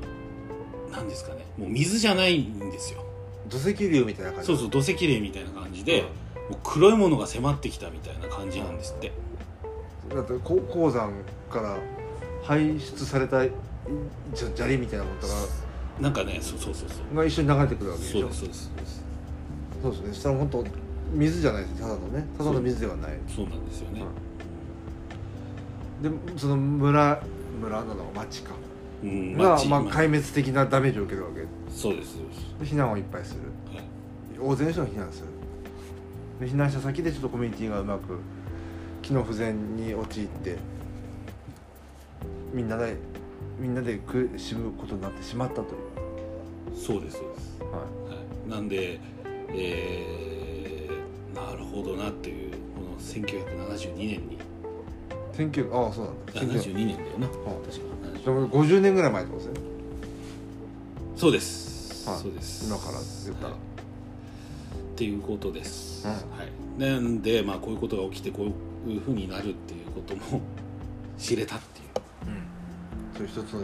[0.90, 1.44] 何ですかね。
[1.56, 3.04] もう水じゃないんですよ。
[3.48, 4.46] 土石流みたいな感じ？
[4.46, 9.12] そうそう土石流みたいな感じで、もう黒いものが迫ってきたみたいな感じなんですって、
[10.14, 11.12] だってこ鉱山
[11.50, 11.78] から
[12.42, 13.50] 排出されたい
[14.34, 15.32] じゃ砂利みたいなものとか
[16.00, 17.16] なんかねそうそうそうそう。
[17.16, 18.20] が一緒に流れてくるわけでしょ？
[18.20, 19.04] そうですそうですそうです。
[19.82, 20.14] そうですね。
[20.14, 20.64] したら本当
[21.12, 21.80] 水じゃないです。
[21.80, 22.26] ただのね。
[22.36, 23.12] ただの水ではない。
[23.34, 24.02] そうなんですよね、
[26.02, 27.22] でその村
[27.60, 28.04] 村なの？
[28.14, 28.52] 町か
[29.02, 29.36] うん。
[29.36, 31.40] まあ、まあ壊滅的なダメージを受けるわけ。
[31.40, 32.18] でそうです。
[32.60, 33.40] 避難をいっぱいする。
[33.74, 33.84] はい。
[34.40, 35.38] 大勢の人が避難する。
[36.40, 38.18] で避難した先でちょっとコミュニティがうまく
[39.02, 40.56] 機能不全に陥って
[42.52, 42.96] みんなで
[43.58, 47.84] みんなで苦しむことになってしまったという、そうですそうです、はは
[48.46, 49.00] い、なんで
[49.50, 54.38] えー、なるほどなっていうこの1972年にい、
[55.38, 56.32] 19ああそうなんだ。
[56.32, 57.26] 72年だよな。
[57.26, 59.66] あ確かでも50年ぐらい前ってことですね。
[61.16, 62.18] そうです、はい。
[62.20, 62.66] そうです。
[62.66, 62.92] 今から
[63.24, 63.50] 言ったら。
[63.52, 63.60] はい。
[63.60, 66.12] っていうことです、うん。
[66.12, 68.52] はい、なんでまあこういうことが起きてこ
[68.86, 70.40] ういうふうになるっていうことも
[71.16, 71.88] 知れたっていう。
[73.14, 73.60] そういう一つの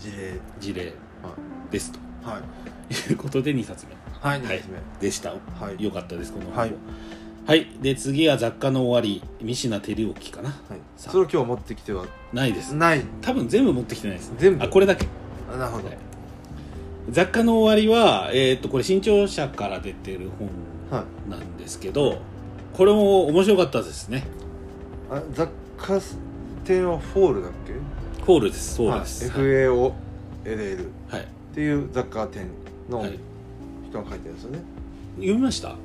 [0.00, 0.40] 事例。
[0.60, 0.86] 事例。
[1.22, 1.34] は
[1.70, 2.40] ですといは
[2.90, 2.94] い。
[3.10, 3.94] いうことで2冊目。
[4.20, 5.30] はい、はい二つ目でした。
[5.30, 5.36] は
[5.78, 5.82] い。
[5.82, 6.60] よかったですこの本も。
[6.60, 6.74] はい
[7.46, 7.66] はい。
[7.82, 9.22] で次は雑貨の終わり。
[9.42, 10.48] 三品照興かな。
[10.48, 11.12] はい、さあ。
[11.12, 12.74] それを今日持ってきてはないです。
[12.74, 13.02] ない。
[13.20, 14.30] 多分全部持ってきてないです。
[14.30, 14.64] ね全部。
[14.64, 15.06] あこれだけ。
[15.52, 15.98] あなるほど、はい。
[17.10, 20.48] 雑貨の終わりは、えー、とこれ新潮社から出てる本
[21.00, 21.30] はい。
[21.30, 22.18] なんですけど
[22.72, 24.24] これも面白かったですね。
[25.10, 26.00] あ雑貨
[26.64, 27.74] 店はフォールだっけ？
[28.24, 28.78] フォールです。
[28.78, 29.42] フォールです、はい。
[29.42, 31.20] FALL はい。
[31.20, 32.48] っていう雑貨店
[32.88, 33.18] のはい。
[33.90, 34.58] 人が書いてるんですよね、
[35.18, 35.76] 読みました？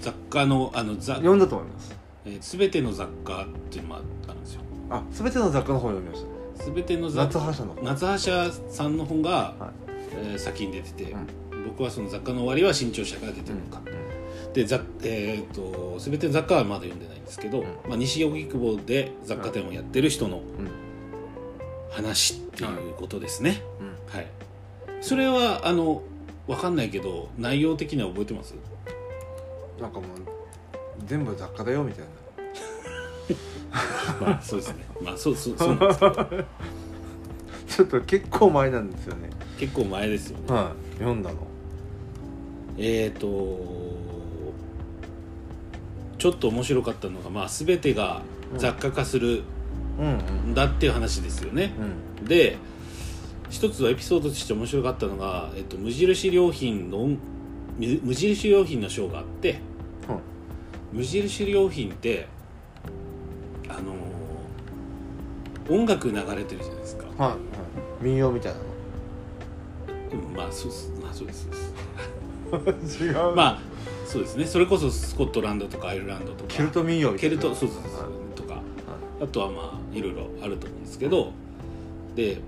[0.00, 1.96] 雑貨のあのざ、読んだと思います。
[2.24, 3.98] えー、全ての雑貨っていうのもあ
[4.32, 4.60] るんですよ。
[4.90, 6.24] あ全ての雑貨の本読みまし
[6.58, 6.64] た。
[6.64, 7.74] 全ての雑夏葉社の。
[7.74, 9.90] 本夏葉社さんの本が、はい。
[10.30, 11.26] えー先に出てて、うん。
[11.66, 13.82] 僕はその雑貨の終わりは新潮社から出てるのか、
[14.54, 17.64] でざえー、と全ての雑貨はまだ読んでないんですけど、うん。
[17.88, 20.42] まあ、西荻窪で雑貨店をやってる人のうん。
[21.90, 24.14] 話っていうことですね、うん。
[24.14, 24.26] はい。
[25.00, 26.02] それはあの
[26.46, 28.54] 分かんないけど内容的には覚えてます？
[29.80, 30.06] なんかもう
[31.04, 32.10] 全部雑貨だよみたいな。
[34.26, 34.86] まあそうですね。
[35.02, 35.68] まあそうそうそう。
[35.68, 36.44] なんですけど
[37.68, 39.30] ちょっと結構前なんですよね。
[39.58, 40.54] 結構前ですよね。
[40.54, 40.94] はい。
[40.98, 41.36] 読んだの。
[42.78, 43.96] えー、と
[46.18, 48.22] ちょっと面白かったのが、まあ、全てが
[48.56, 49.42] 雑貨化する
[49.98, 50.54] うんん。
[50.54, 51.72] だっていう話ですよね、
[52.20, 52.26] うん。
[52.26, 52.58] で
[53.48, 57.16] 一つはエピソードとして面白かったのが、えっと、無印良品の
[57.78, 59.58] 無無印良品のショーがあって
[60.92, 62.26] 無印良品って
[63.68, 63.96] あのー
[65.68, 67.38] 音楽流れてるじゃないですか、はい、はい、
[68.00, 68.58] 民謡みたいな
[70.12, 71.48] うんまあそうまあそうです
[73.04, 73.34] 違う。
[73.34, 73.58] まあ
[74.06, 74.44] そうですね。
[74.46, 77.36] それこそスコットランドとかアイルランドとかケルト民謡みたケいな。
[77.36, 78.62] ルトそうそうそうとか
[79.20, 81.32] あとはまあいろいろあると思うんですけど
[82.14, 82.38] で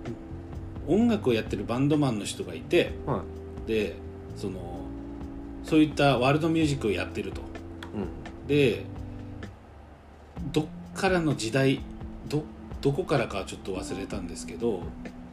[0.87, 3.23] 音楽をやってるバンドマンの人がいては
[3.67, 3.97] で
[4.37, 4.78] その
[5.69, 7.41] そういったワールドミュージックをやってると。
[7.41, 8.47] い、うん。
[8.47, 8.85] で
[10.53, 11.81] どっからの時代
[12.29, 12.45] ど
[12.81, 14.83] どこからかはちょっと忘れたんですけど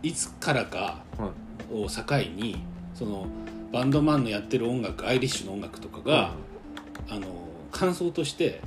[0.01, 1.31] いつからかは
[1.71, 1.73] い。
[1.73, 2.03] を境
[2.35, 3.27] にその
[3.71, 6.31] バンドマンのやってる音楽アイリッシュの音楽とかが、
[7.09, 7.27] あの
[7.71, 8.61] 感想として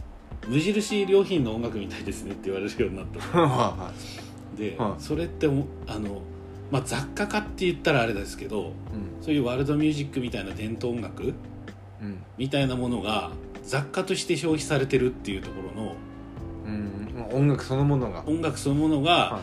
[0.47, 3.93] 無印良品の音楽みたいですねって言われるようになった。
[4.59, 5.03] で、はい。
[5.03, 6.21] それっておあの、
[6.71, 8.73] まあ、雑貨化って言ったらあれですけどいうん。
[9.23, 11.33] そういうワールドミュージックみたいな伝統音楽
[12.03, 12.23] うん。
[12.37, 13.31] みたいなものが
[13.65, 15.97] 雑貨として消費されてるっていうところの
[16.67, 18.23] うん、音楽そのものが。
[18.27, 19.41] 音楽そのものがは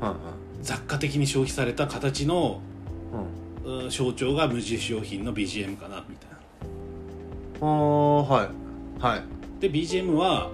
[0.00, 0.04] い。
[0.04, 0.14] はいはい。
[0.62, 2.60] 雑貨的に消費された形の
[3.90, 6.30] 象徴が無印良品の BGM かなみたい
[7.60, 7.66] な。
[7.66, 9.02] ああはい。
[9.02, 9.22] はい。
[9.60, 10.50] で BGM は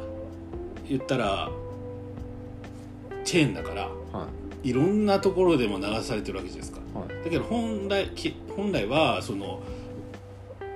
[0.89, 1.51] 言ったら
[3.25, 4.29] チェーンだからは
[4.65, 4.73] い。
[4.73, 6.81] ろんなところでも流されてるわけじゃないですか。
[6.81, 7.25] いはい。
[7.25, 9.63] だけど本来き本来はその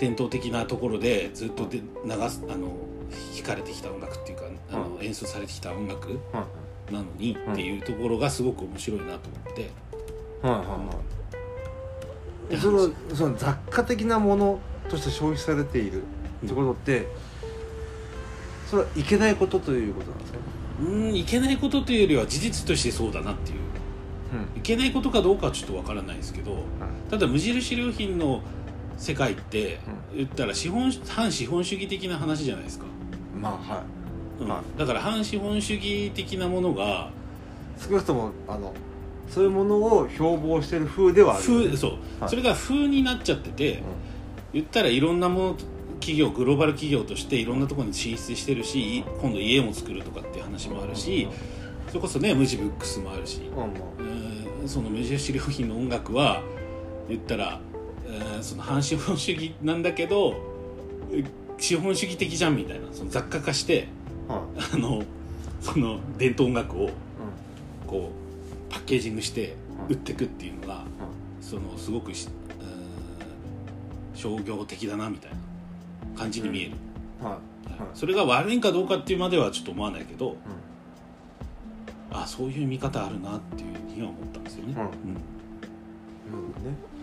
[0.00, 1.84] 伝統的なところでずっとで流
[2.28, 2.68] すあの
[3.36, 6.46] 弾かれてきた音楽っていうかあの、う演奏されてきた音楽は
[6.90, 9.70] いなのにっていうところがすごく面白いなと思って、
[10.42, 10.66] はいはい
[12.54, 12.56] はい。
[12.58, 16.02] そのその雑貨的なものとして消費されている
[16.44, 17.06] ってことって、
[18.70, 20.38] それはいけないことということなんですか？
[20.80, 23.58] うんいけないことというよりは事実としてそうだなっていう。
[24.56, 26.58] いけないことかどうかはちょっとわからないですけど
[27.10, 28.42] ただ無印良品の
[28.98, 29.78] 世界って
[30.14, 32.84] 言ったら資本反資本主義的な話じゃないですか、
[33.34, 33.82] うん、まあは
[34.40, 34.42] い。
[34.42, 34.48] うん。
[34.48, 37.10] はだから反資本主義的なものが
[37.78, 38.74] 少なくともあの
[39.30, 41.44] そういうものを標榜してる風ではある。
[41.44, 42.28] よね、風そう、はい。
[42.28, 43.82] それが風になっちゃってて、
[44.52, 45.56] 言ったらいろんなもの
[46.00, 51.28] 企業グローバル企業としていろんなところに進出してるし今度家も作るとかっていう話もあるし、
[51.88, 53.42] それこそね無地ブックスもあるし、
[54.60, 54.68] うん。
[54.68, 56.42] その無印良品の音楽は
[57.08, 57.67] 言ったら、うん
[58.40, 60.34] その反資本主義なんだけど
[61.12, 61.24] え
[61.58, 63.88] 資本主義的じゃんみたいなその雑貨化して
[64.28, 64.74] はい。
[64.74, 65.02] あの
[65.60, 66.90] その伝統音楽をう
[67.86, 68.10] こ
[68.70, 69.56] うパッケージングして
[69.88, 69.94] うん。
[69.94, 70.84] 売ってくっていうのが、
[71.40, 72.10] そのすごく
[74.14, 75.36] 商業的だなみたいな
[76.18, 76.72] 感じに見える、
[77.22, 77.24] ん。
[77.24, 77.32] はい。
[77.34, 77.40] はい。
[77.94, 80.34] それが悪いんかどうかっていうまではちょっと思わないけどう
[82.10, 84.80] あそういう見方あるなっていうには思ったんですよね、うん。
[84.80, 84.86] うん。
[84.86, 86.76] んうんね。
[86.92, 86.97] うん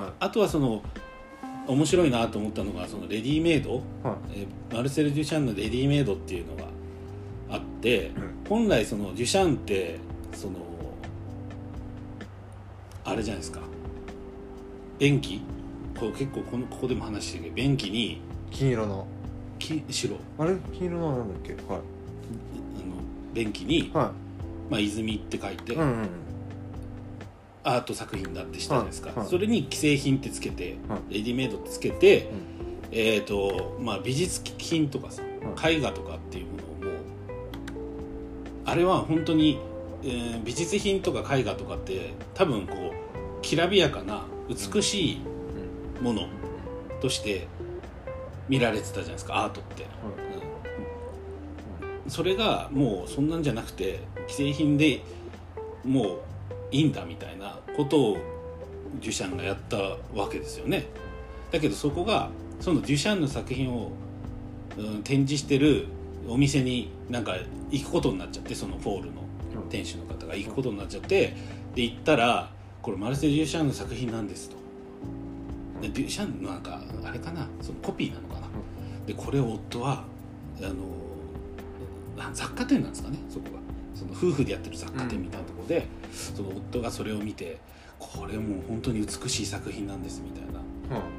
[0.00, 0.12] はい。
[0.20, 0.82] あとはその
[1.66, 3.82] 面白いなと思ったのがそのレディメイド、はい。
[4.34, 6.64] えーマルセル・デュシャンのレディメイドっていうのが
[7.50, 8.34] あって、うん。
[8.48, 9.98] 本来そのデュシャンって
[10.32, 10.54] その
[13.04, 13.60] あれじゃないですか。
[14.98, 15.40] 便器
[15.98, 19.06] こう結構このここでも話してるけど便器に金色の。
[19.58, 20.16] き白。
[20.38, 20.56] ああれ？
[20.72, 21.52] 金色のはなんだっけ？
[21.52, 21.62] はい。
[21.70, 21.82] の
[23.32, 24.12] 便器に、は
[24.68, 26.08] まあ、泉って書いて、いうんうん
[27.66, 32.30] アート作品だってしたじゃないですか、それに既製品ってつけて、はレディメイドってつけて、
[32.92, 35.22] えーとまあ、美術品とかさ
[35.68, 37.02] 絵画とかっていうものをもう
[38.64, 39.58] あれは本当に、
[40.04, 45.20] えー美術品とか絵画とかって多分こうきらびやかな美しい
[46.00, 46.28] もの
[47.02, 47.48] として
[48.48, 49.86] 見られてたじゃないですかアートって、
[52.04, 52.10] うん。
[52.10, 53.98] それがもうそんなんじゃなくて
[54.28, 55.02] 既製品で
[55.84, 56.18] もう
[56.70, 58.18] いいんだみたいなことを
[59.00, 59.76] デュシャンがやった
[60.14, 60.86] わけですよね。
[61.50, 63.92] だけどそこがそのデュシャンの作品を、
[64.78, 65.86] うん展示してる
[66.28, 67.34] お店になんか
[67.70, 69.22] 行くことになっちゃってそのフォールの
[69.70, 71.34] 店主の方が行くことになっちゃって
[71.74, 72.50] で行ったら
[72.82, 74.56] これマルセル・デュシャンの作品なんですと。
[75.80, 78.48] でデュシャンのなんかあれかなそのコピーなのかな、
[79.06, 80.04] でこれを夫は
[80.58, 80.74] あの
[82.16, 83.65] な雑貨店なんですかねそこが
[83.96, 87.58] その夫婦でやってる雑貨店みたいなところで、その夫がそれを見て
[87.98, 90.60] これもう本当に美しい作品なんですみたいな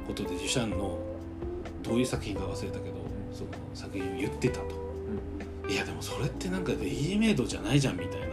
[0.06, 0.98] ことでデュシャンの
[1.82, 2.96] どういう作品か忘れたけど
[3.32, 4.74] その作品を言ってたと、
[5.68, 8.28] いやでもそれってなんかレディメイドじゃないじゃんみたいな。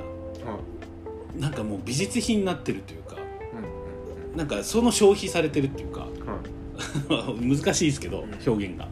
[1.40, 3.18] なんかもう美術品になってるというか
[4.38, 6.08] なんかその消費されてるっていうか
[7.42, 8.34] 難しいですけどうん。
[8.48, 8.88] 表現が。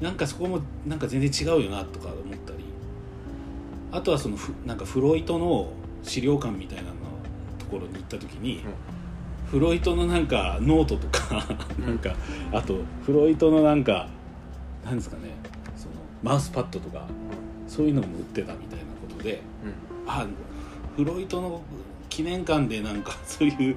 [0.00, 2.59] なんかそこもなんか全然違うよなとか思ったり
[3.92, 5.70] あとはそのフなんかフロイトの
[6.02, 6.88] 資料館みたいなの
[7.58, 8.64] ところに行った時に、
[9.50, 11.44] フロイトのなんかノートとか
[11.78, 12.14] なんか
[12.52, 14.08] あとフロイトのなんか
[14.84, 15.22] なんですかね
[15.76, 17.06] そのマウスパッドとか
[17.66, 19.42] そういうのも売ってたみたいなことで
[20.06, 20.26] あ
[20.96, 21.62] フロイトの
[22.08, 23.76] 記念館でなんか そういう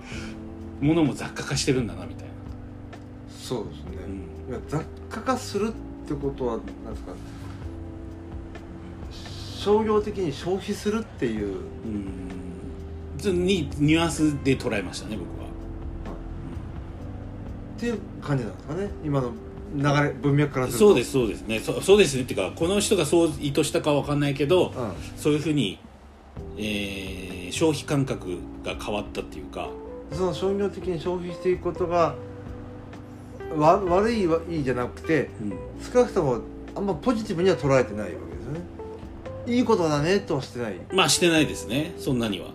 [0.82, 2.32] ものも雑貨化してるんだなみたいな、
[3.30, 3.98] そうですね。
[4.50, 4.64] うん。
[4.68, 5.72] 雑貨化するっ
[6.08, 7.14] てことはなんですか
[9.64, 12.14] 商業的に消費するっていう、うん。
[13.18, 15.48] ずにニュアンスで捉えましたね僕は、
[17.78, 18.90] っていう感じなんですかね。
[19.06, 19.32] 今の
[19.76, 20.88] 流れ文脈からすると。
[20.88, 21.60] そうですそうですね。
[21.60, 24.92] そそうですねっていうかこの人がそう意図したかわかんないけど、うん。
[25.16, 25.80] そういうふうに、
[26.58, 29.70] えー消費感覚が変わったっていうか。
[30.12, 32.16] その商業的に消費していくことが
[33.56, 35.54] わ悪いはいいじゃなくてうん。
[35.80, 36.40] 少なくとも
[36.76, 38.33] あんまポジティブには捉えてないわけ
[39.46, 41.94] いいことだねとはしてない、うん、まあしてないですね。
[41.98, 42.48] そんなには。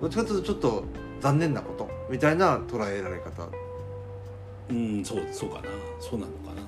[0.00, 0.84] どっちかというとちょっと
[1.20, 1.88] 残念なこと。
[2.10, 3.48] みたいな捉えられ方。
[4.70, 5.62] うんそうそうかな。
[6.00, 6.62] そうなのかな。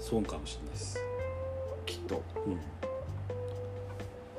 [0.00, 0.98] そうかもしれないです、
[1.86, 2.22] きっと。
[2.46, 2.58] うん。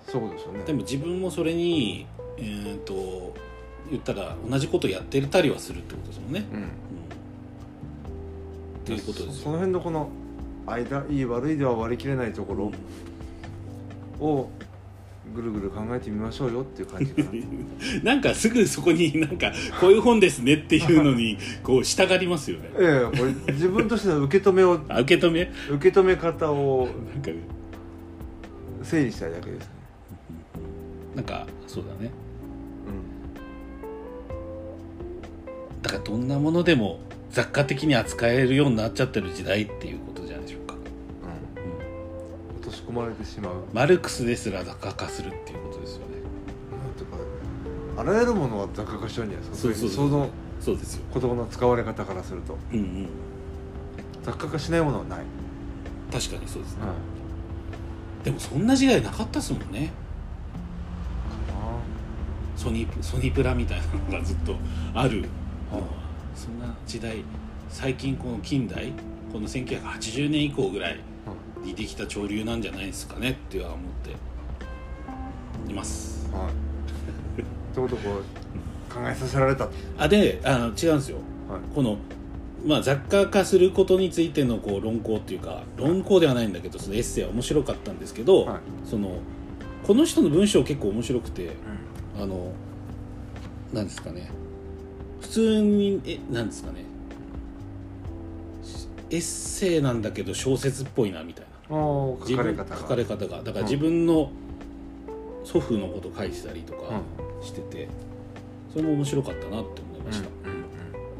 [0.06, 0.64] そうですよね。
[0.66, 3.34] でも自分もそれにえー、と
[3.90, 6.58] 言ったら同じことやってたりはするってことですもんね、うん。
[6.58, 6.70] うん、
[8.86, 10.10] ということですその辺のこの
[10.66, 12.72] 間いい悪いでは割り切れないところ
[14.22, 14.50] を
[15.36, 17.30] ぐるぐる考えてみましょうよっていう感じかな。
[18.04, 22.70] なんかすぐそこに なんかこういう本ですねっていうのに こう従いますよね。
[22.80, 25.52] ええこれ自分としての受け止めをあ受け止め？
[25.70, 27.30] 受け止め方をなんか
[28.84, 29.70] 整理したいだけですね。
[31.16, 32.12] なんかそうだね。
[32.88, 32.92] う
[35.78, 35.82] ん。
[35.82, 37.00] だからどんなものでも
[37.32, 40.11] 雑貨的に扱えるようになっちゃってる時代っていうこ
[42.92, 43.54] 込まれてしまう。
[43.74, 46.18] マルクスですら雑貨化するっていうことですよね。
[46.72, 47.18] なんていうか
[48.02, 49.70] あらゆるものは雑貨化しちゃうんじゃないですか。
[49.70, 49.90] そうそう。
[49.90, 51.04] そうそのそうですよ。
[51.14, 52.58] 言葉の使われ方からすると。
[52.72, 53.08] うんうん。
[54.24, 55.20] 雑貨化しないものはない、
[56.12, 56.84] 確かにそうですね、
[58.24, 59.92] でもそんな時代なかったですもんね。
[62.56, 64.56] ソニーソニープラみたいなのがずっと
[64.94, 65.26] ある。
[66.36, 67.24] そんな時代。
[67.68, 68.94] 最近この近代
[69.34, 71.00] この1980年以降ぐらい
[71.64, 76.30] にできた潮流なんじゃないですかねっては思っています。
[76.32, 77.42] はい。
[77.42, 77.44] っ
[77.74, 79.72] てことをこう考えさせられたと。
[79.98, 81.18] あであの違うんですよ。
[81.50, 81.62] はい。
[81.74, 81.98] この、
[82.66, 88.60] まあ、雑貨化することについてのこう論考っていうか論考ではないんだけどそのエッセイは面白かったんですけど、はい。
[88.90, 89.20] その
[89.86, 91.52] この人の文章結構面白くて
[92.20, 92.52] あの
[93.74, 94.30] なんですかね。
[95.22, 96.86] 普通にえなんですかね。
[99.12, 102.78] エッセイなんだけど小説っぽいなみたいな書かれ方が。
[102.78, 103.42] 書かれ方が。
[103.44, 103.66] だからうん。
[103.66, 104.32] 自分の
[105.44, 107.02] 祖父のこと書いてたりとか
[107.42, 107.88] うしてて、
[108.72, 110.30] それも面白かったなって思いました、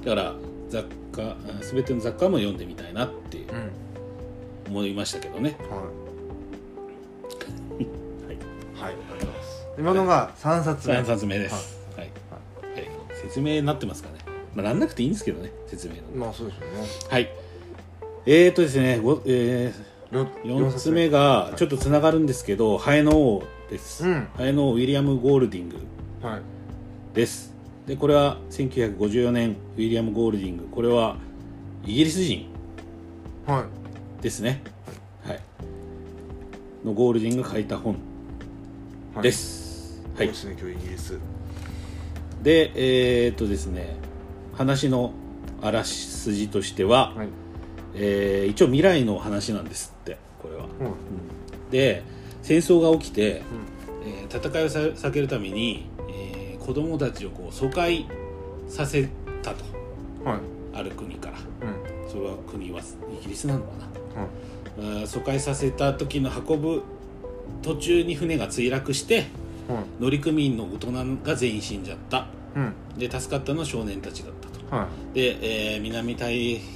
[0.10, 0.36] だから
[0.70, 3.46] 雑貨あ全ての雑貨も読んでみたいなって
[4.68, 5.80] 思いましたけどね、はい。
[8.78, 9.68] はい、はいありがとうございます。
[9.78, 10.96] 今のが3冊目。
[10.96, 11.80] 3冊目です。
[11.96, 12.12] はい、はい。
[13.22, 14.20] 説明になってますかね。
[14.56, 16.02] まあなんなくていいんですけどね説明の。
[16.16, 16.88] まあそうですよね。
[17.10, 17.30] はい。
[18.26, 19.74] えーとですねごえよー、
[20.12, 24.28] 4つ目がちょっとつながるんですけど、ハエの王です、うん。
[24.36, 25.78] ハエの王ウィリアム・ゴールディング
[26.22, 26.42] はい。
[27.14, 27.54] です。
[27.88, 30.68] でこれは1954年ウィリアム・ゴールディング。
[30.70, 31.16] これは
[31.86, 32.48] イギリス人
[33.48, 33.66] は
[34.20, 34.24] い。
[34.24, 34.62] ですね。
[35.26, 35.40] はい。
[36.86, 37.96] のゴールディングが書いた本
[39.16, 39.24] はい。
[39.24, 40.28] です、はい。
[40.28, 41.18] そうですね今日イギリス。
[42.44, 43.96] でえーっとですね
[44.54, 45.14] 話の
[45.62, 47.28] あらすじとしては、はい。
[47.96, 49.91] えー一応未来の話なんです
[50.42, 50.64] これは。
[50.66, 51.72] うん。
[51.72, 52.04] で
[52.42, 53.42] 戦争が起きて、
[54.04, 54.12] うん。
[54.12, 58.06] えー戦いをさ避けるために、えー子供たちをこう疎開
[58.70, 59.10] させ
[59.42, 59.64] たと。
[60.24, 60.40] はい。
[60.74, 61.38] ある国から。
[61.68, 62.10] うん。
[62.10, 62.84] それは国はイ
[63.24, 66.84] ギリスなのかはいなあー疎開させた時の運ぶ
[67.62, 69.28] 途中に船が墜落して
[69.68, 72.28] はい乗組員の大人が全員死んじゃった。
[72.56, 72.74] うん。
[72.98, 74.76] で助かったのは少年たちだったと。
[74.76, 76.26] はで、えー南太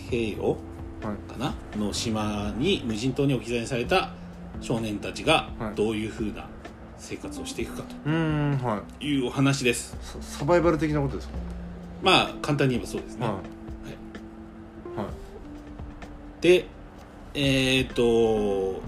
[0.09, 0.57] 平洋
[1.05, 1.53] いはいかな？
[1.77, 4.11] の島に無人島に置き去りにされた
[4.61, 5.75] 少年たちがはい。
[5.75, 6.47] どういうふうな
[6.97, 8.09] 生活をしていくかと。
[8.09, 9.19] い。
[9.21, 9.95] うお話です。
[9.95, 11.33] いササバイバル的なことですか？
[12.01, 13.35] まあ簡単に言えばそうですね、はい。
[13.35, 13.41] はい。
[16.41, 16.65] で
[17.33, 18.81] えっ、と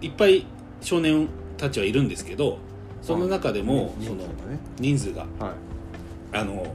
[0.00, 0.46] いっぱい
[0.80, 2.58] 少年たちはいるんですけど
[3.02, 4.58] その中でもその人数がね。
[4.78, 5.54] 人数がはい。
[6.34, 6.74] あの、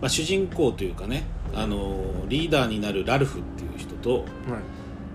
[0.00, 4.24] まあ、主人公というかねあのリーダーになるラルフっていう人と、はい。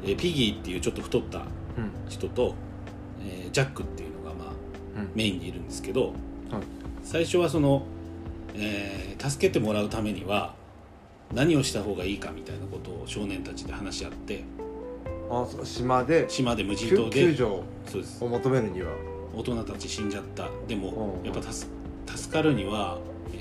[0.03, 1.45] えーピギーっていうちょっと太ったうん。
[2.09, 2.53] 人と、
[3.21, 4.53] えージャックっていうのがまあ
[4.99, 5.09] うん。
[5.15, 6.13] メインにいるんですけどはい。
[7.03, 7.83] 最初はその、
[8.55, 10.53] えー助けてもらうためには
[11.33, 14.43] 何をした方がいいかみたいなことを少年たちで話し合って
[15.29, 17.63] あそう島で島で無人救島で救助を
[18.29, 18.91] 求めるには。
[19.35, 20.49] 大人たち死んじゃった。
[20.67, 21.25] でもうん。
[21.25, 21.67] やっぱ助
[22.15, 22.99] 助かるには、
[23.33, 23.37] え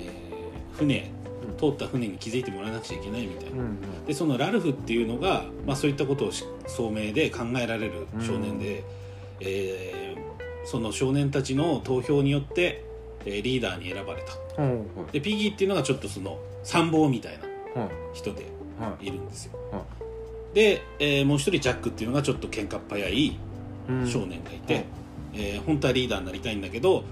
[0.74, 1.26] ー船うん
[1.59, 8.82] 通った船に気づいてもらわなくちゃいけないみたいな、んでそのラルフっていうのが、まあ、そういったことをし聡明で考えられる少年で、
[9.40, 10.26] えー
[10.68, 12.82] その少年たちの投票によって、
[13.24, 14.22] えーリーダーに選ばれ
[14.56, 14.61] た。
[14.61, 14.78] うん。
[14.78, 15.12] はい。
[15.12, 17.38] でピギーっていうのがちょっとその参謀みたい
[17.74, 17.90] なはい。
[18.14, 18.46] 人で
[18.80, 19.06] はい。
[19.06, 19.52] いるんですよ。
[19.70, 19.85] は
[20.54, 23.38] で、えーもう一人ジャックっていうのがちょっと喧嘩っ早い
[24.11, 24.87] 少年がいて、
[25.35, 27.05] えー本当はリーダーになりたいんだけど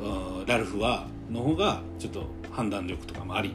[0.00, 0.38] うん。
[0.38, 3.54] うんラルフはの方がちょっと判断力とかもありは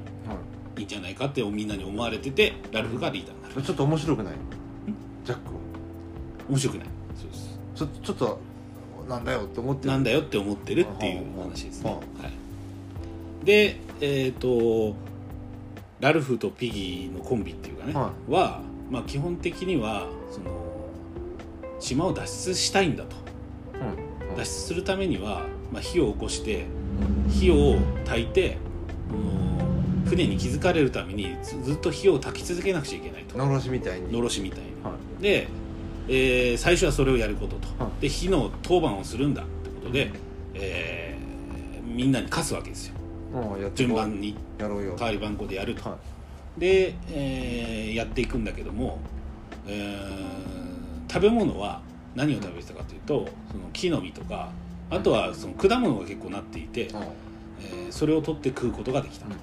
[0.80, 3.62] いいんじゃないかってみんなに思われててラルフがリーダーになる。
[3.62, 4.34] ちょっと面白くない？
[5.26, 5.60] ジャックは
[6.50, 6.88] 面白くない。
[7.16, 7.60] そうです。
[7.76, 8.40] ちょちょっと
[9.08, 9.92] なんだよって思ってる。
[9.92, 14.96] なんだよって思ってるっていうお話ですね、ははい、でえっ、と
[16.00, 20.52] ラルフとピギーのコンビっていうかね、はは、まあ、基本的にはその
[21.80, 23.16] 島を脱出したいんだと。
[23.74, 24.36] うん。
[24.36, 26.66] 脱出するためには、まあ、火を起こして
[27.30, 28.58] 火を焚いて
[29.10, 29.47] あの
[30.08, 33.38] 船に気づかれるためにずずっと火を焚き続けなくちゃいけないと。
[33.38, 34.12] のろしみたいに。
[34.12, 34.66] のろしみたいに。
[34.84, 35.22] はい。
[35.22, 35.48] で
[36.10, 38.02] えー最初はそれをやることと、はい。
[38.04, 40.12] で火の当番をするんだってことで、
[40.54, 42.94] えーみんなに課すわけですよ。
[43.76, 44.36] 順番に。
[44.60, 44.96] やろうよ。
[44.98, 45.98] 代わり番号でやると、は
[46.58, 49.00] で、えーやっていくんだけども、
[49.68, 51.82] えー食べ物は
[52.16, 54.50] 何を食べてたかというとその木の実とか
[54.90, 57.02] あとはその果物が結構なっていて、い、うん。
[57.02, 59.40] えーそれを取って食うことができたと、うん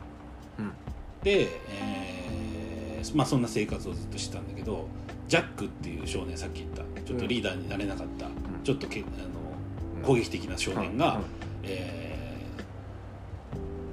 [1.23, 4.89] で、えーまあ、そんな生活をずっとしてたんだけど
[5.29, 6.83] ジャックっていう少年さっき言った。
[7.03, 8.27] ちょっとリーダーになれなかった、
[8.63, 11.21] ちょっとけあの攻撃的な少年が、
[11.63, 12.15] えー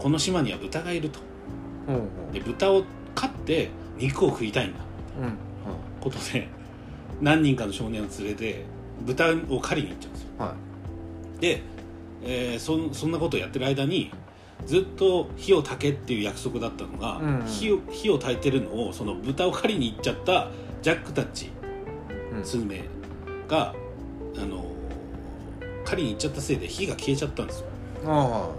[0.01, 1.19] この島には豚がいると。
[2.33, 2.83] で豚を
[3.13, 4.79] 飼って肉を食いたいんだ。
[5.21, 5.33] うん。
[6.01, 6.47] ことで
[7.21, 8.65] 何人かの少年を連れて
[9.01, 10.29] 豚を狩りに行っちゃうんですよ。
[10.39, 10.55] は
[11.39, 11.61] で、
[12.23, 14.11] えーそんそんなことをやってる間に
[14.65, 20.49] ずっと火を焚けっていう約束だったのが、うん火を火を焚いてるのをその豚を狩りに行っちゃった
[20.81, 21.49] ジャックたちい
[22.33, 22.45] うん。
[22.45, 22.83] スズメ
[23.47, 23.73] が、
[24.37, 24.65] あの
[25.85, 27.67] 狩りに行っちゃったせいで火が消えちゃったんですよ。
[28.05, 28.49] あ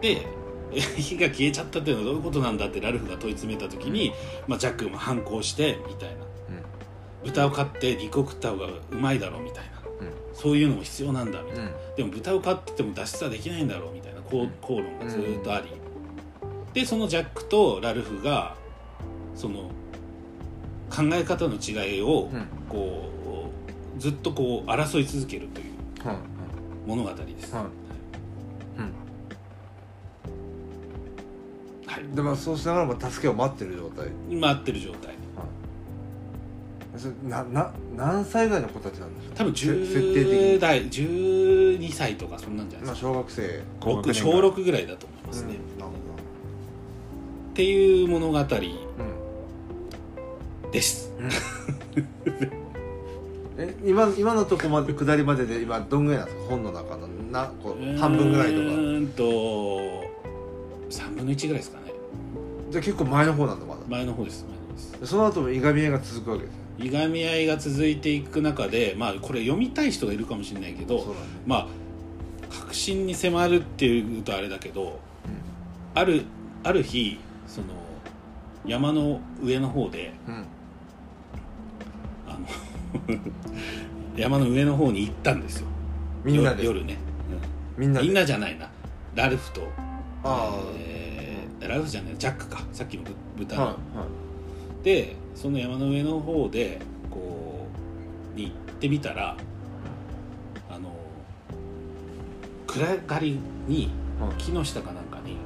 [0.00, 0.26] で
[0.72, 4.12] え 火が消えちゃったっていうのはどういうことなんだってラルフが問い詰めた時に、
[4.48, 6.26] まあ、ジャックも反抗してみたいな。
[7.24, 9.76] 豚を飼って肉を食った方がうまいだろうみたいな。
[10.32, 11.74] そういうのも必要なんだみたいな、うん。
[11.96, 15.68] でも豚を飼ってても脱出はできないんだろうみたいな口論がずーっとあり、
[16.72, 18.56] でそのジャックとラルフが
[19.34, 19.70] その
[20.90, 22.46] 考え方の違いをうん。
[22.68, 23.12] こ
[23.96, 26.16] うずっとこう争い続けるというはい
[26.86, 27.64] 物語です、はい。
[31.88, 32.04] はい。
[32.14, 34.08] でまあそうしながらも助けを待ってる状態。
[34.30, 35.15] 待ってる状態
[37.28, 40.58] なな何歳ぐらいの子たちなんでしょう多分せ設定的10に。
[40.60, 43.62] 代12歳とかそんなんじゃないまあですか、小学生。
[43.80, 45.96] 僕小6ぐらいだと思いますね、うんなるほ
[47.52, 48.42] っていう物語。
[48.44, 48.56] ど
[50.72, 51.12] です。
[51.18, 51.30] うん。
[53.58, 56.50] え今今のとこまで下りまでで今どんぐらいなんですか？
[56.50, 58.66] 本の中のなこう半分ぐらいうとか。
[58.68, 59.24] ーんと
[60.90, 61.92] 3分の1ぐらいですかね。
[62.70, 63.80] じゃあ結構前の方なんだまだ。
[63.88, 65.00] 前の方です前の方です。
[65.00, 71.04] でその後もいがみ合いが続くわけですよいがみ合いが続いていく中でまあこれ読みたい人がいるかもしれないけどね。
[71.46, 71.66] まあ
[72.50, 75.00] 確信に迫るっていうとあれだけど
[75.94, 76.22] ある
[76.62, 77.66] ある日その
[78.66, 80.34] 山の上の方でうん。
[80.34, 80.44] うん
[82.28, 82.46] あの
[84.16, 85.66] 山の上の方に行ったんですよ。
[86.24, 86.64] みんなで？
[86.64, 86.96] 夜夜ね、
[87.76, 88.06] みんなで？
[88.06, 88.68] みんなじゃないな。
[89.14, 89.62] ラルフと
[90.24, 92.62] あえーラルフじゃないジャックか。
[92.72, 93.76] さっきのぶ豚の、あはいは
[94.82, 96.80] でその山の上の方で
[97.10, 97.66] こ
[98.34, 99.36] うに行ってみたら
[100.70, 100.90] あの
[102.66, 103.90] 暗がりに
[104.38, 105.36] 木の下かなんかに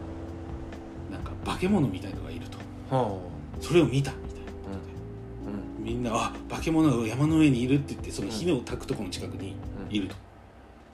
[1.10, 2.58] なんか化け物みたいのがいると。
[2.96, 3.18] は
[3.60, 4.52] それを見たみたいな。
[4.52, 9.54] ことでみんな「あ化け物が山の上にいる」って言ってその火の焚くところの近くに
[9.90, 10.14] いると、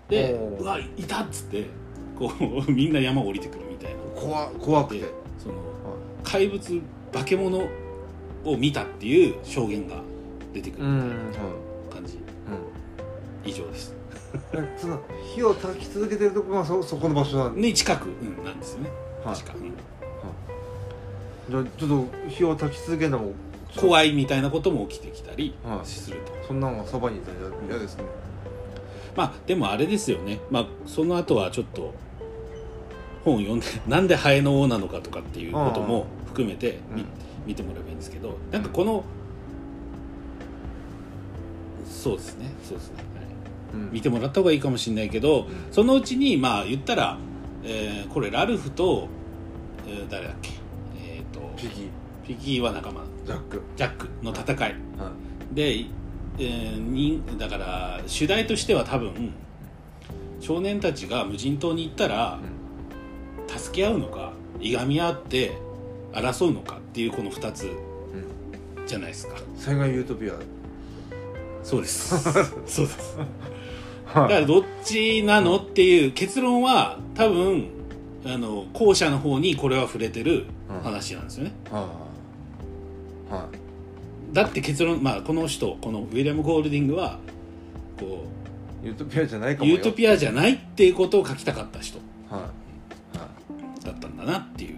[0.09, 1.67] でおー「うわいた!」っつって
[2.19, 2.41] こう
[2.73, 4.01] みんな山を降りてくるみたいな。
[4.15, 5.01] 怖怖くて。
[5.03, 5.55] でその
[6.25, 6.81] 怪物
[7.13, 7.69] 化け物
[8.47, 9.97] を見たっていう証言が
[10.53, 11.01] 出てくるみ
[11.35, 12.19] たいな感じ、
[13.45, 13.93] 以上です。
[13.93, 13.97] うん
[14.77, 15.01] その
[15.35, 18.91] 火を焚き続けてるとこがそそこの場所なんでに近く、うん、なんですよね。
[19.25, 19.35] はい。
[19.37, 19.73] 確か、うん
[21.49, 23.33] じゃあちょっと火を焚き続けるのも
[23.77, 25.87] 怖いみたいなことも起きてきたりはい。
[25.87, 27.37] すると、そんなのがそばにいたら
[27.69, 28.05] 嫌ですね。
[29.15, 30.41] まあでもあれですよね。
[30.51, 31.95] まあその後はちょっと
[33.25, 37.09] 本を読んでなんでハエの王なのかとかっていうことも含めて見,、うん
[37.47, 39.05] 見てもらえばいいんですけどなんかこの
[41.89, 43.83] そうですねそうですね、はい。
[43.83, 43.93] うん。
[43.93, 47.19] 見てもらった方がいいかもしれないけどそのうちにまあ言ったら、
[47.65, 49.09] えーこれラルフと、
[49.87, 50.51] えー誰だっけ？
[50.99, 51.89] えっ、とピキ
[52.27, 53.03] ピギーは仲間。
[53.25, 53.63] ジャック。
[53.77, 54.59] ジャックの戦い。
[54.59, 55.55] はい。
[55.55, 55.87] で、
[56.39, 59.33] えーにだから主題としては多分
[60.41, 62.39] 少年たちが無人島に行ったら
[63.49, 65.57] 助け合うのかいがみ合って
[66.17, 68.87] 争うのかっていうこの2つうん。
[68.87, 69.37] じゃないですか。
[69.57, 70.35] 災害ユートピア。
[71.63, 72.17] そうです。
[72.67, 73.19] そうです。
[74.15, 77.67] だはからどっちなのっていう結論は多分
[78.25, 80.47] あの後者の方にこれは触れてる
[80.83, 81.79] 話なんですよね、は
[83.31, 83.33] い。
[83.33, 83.49] は
[84.33, 87.19] だって結論まあこの人このウィリアム・ゴールディングは
[87.99, 88.25] こ
[88.85, 89.75] いユートピアじゃないうかもよ。
[89.77, 91.99] ユートピアじゃないっていうことを書きたかった人
[92.31, 92.39] は
[93.15, 93.19] い。
[93.19, 93.29] は
[93.85, 94.77] だったんだなっていう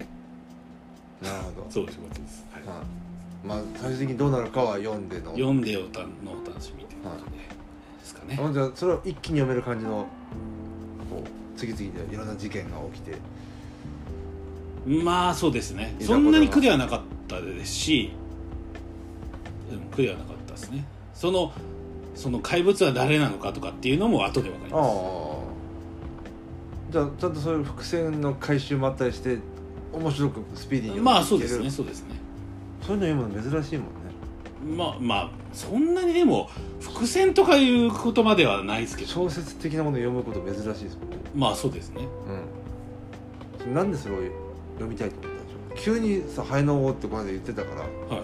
[1.71, 2.63] そういうことです、はい。
[2.65, 3.47] はい。
[3.47, 5.33] まあ最終的にどうなるかは読んでの。
[5.33, 8.39] 読んでおたのお楽しみということで、ですかね。
[8.41, 10.07] あじゃあそれを一気に読める感じの
[11.11, 13.17] こう次々でいろんな事件が起きて。
[14.87, 15.95] まあそうですね。
[16.01, 18.13] そんなに苦ではなかったですし、
[19.71, 20.85] うん、苦ではなかったですね。
[21.13, 21.53] その
[22.15, 24.91] その怪物は誰なのかとかっていうのも後で分かりあます。
[24.91, 25.39] あ。
[26.91, 29.39] じゃあちゃんとそういう伏線の回収もあったりして
[29.99, 32.15] 面白くスピーディーにまあそうですねそうですね。
[32.87, 34.77] そういうの読むの珍しいもんね。
[34.77, 36.49] まあまあそんなにでも
[36.81, 41.17] 伏線とかいうことまではないですけど小説的なものを読むこと珍しいですもんね。
[41.35, 42.07] まあそうですね。
[43.67, 43.75] うん。
[43.75, 44.19] なんでそれを
[44.75, 48.23] 読みたいと思ったんでしょう急にさ「ハエの王」ってこの間言ってたからはいはい。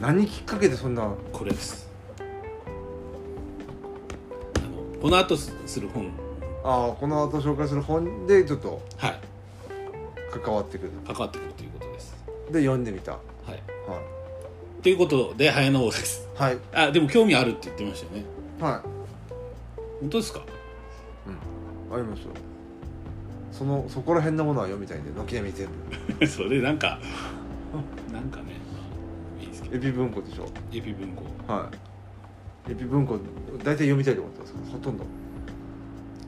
[0.00, 1.88] 何きっかけでそんなこれです。
[4.58, 6.10] あのこの後すする本。
[6.64, 9.20] ああこの後紹介する本でちょっとはい
[10.30, 10.90] 関わってくる。
[11.06, 12.14] 関わってくるということです。
[12.52, 13.12] で読んでみた。
[13.12, 13.18] は
[13.48, 13.58] はい。
[13.58, 16.28] いということで早の王です。
[16.34, 16.58] はい。
[16.72, 18.24] あでも興味あるって言ってましたよね。
[18.60, 18.82] は
[20.00, 20.40] 本当ですか？
[20.40, 20.42] い
[21.90, 21.96] うん。
[21.96, 22.28] ありますよ。
[23.52, 25.68] そのそこら辺のものは読みたいんで軒並み全
[26.18, 26.26] 部。
[26.28, 27.00] それなんか
[28.12, 28.78] なんかね、ま
[29.40, 29.76] あ、いいですけど。
[29.76, 30.46] エピ文庫でしょ？
[30.72, 31.24] エピ文庫。
[31.52, 31.68] は
[32.68, 32.72] い。
[32.72, 33.18] エピ文庫
[33.58, 34.54] 大体読みたいと思ってます。
[34.72, 35.04] ほとんど。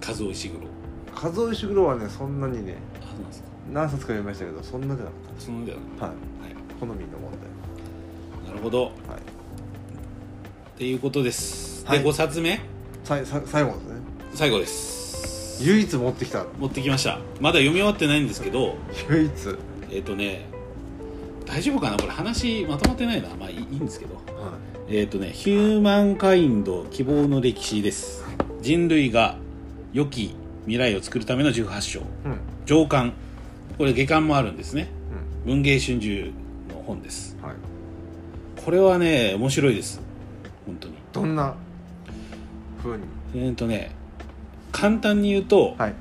[0.07, 0.67] 和尾石黒。
[1.15, 2.77] 数え石黒はねそんなにね。
[3.01, 6.07] あそうなんですか何冊か読みましたけどそんなじゃなかっそのではた。
[6.07, 6.15] はい。
[6.15, 6.55] はい。
[6.81, 7.31] 好みの問
[8.47, 8.93] なるほど。
[9.07, 9.21] 題はい。
[9.21, 12.01] っていうことです、はい。
[12.01, 12.61] で5冊目？
[13.05, 14.01] さいさ最後ですね。
[14.35, 15.63] 最後です。
[15.63, 16.47] 唯一持ってきた。
[16.59, 17.19] 持ってきました。
[17.41, 18.77] まだ読み終わってないんですけど。
[19.09, 19.33] 唯一？
[19.93, 20.47] えっ、とね
[21.47, 21.97] 大丈夫かな？
[21.97, 23.29] これ話まとまってないな。
[23.37, 24.15] まあいいいいんですけど。
[24.17, 24.21] は
[24.89, 28.25] えっ、とね「ヒューマンカインド希望の歴史」です。
[28.63, 29.37] 人類が
[29.93, 32.01] 良き未来を作るための18章。
[32.01, 32.39] いうん。
[32.67, 33.13] 上巻
[33.81, 34.91] これ下巻もあるんですね。
[35.47, 36.35] う文藝春秋
[36.69, 37.35] の本です。
[37.41, 37.55] んはい。
[38.63, 40.03] これはね面白いです。
[40.67, 40.97] 本当に。
[41.15, 41.55] どんな
[42.85, 42.99] 風
[43.33, 43.47] に？
[43.49, 43.93] えっ、とね
[44.71, 45.95] 簡単に言うと、はい。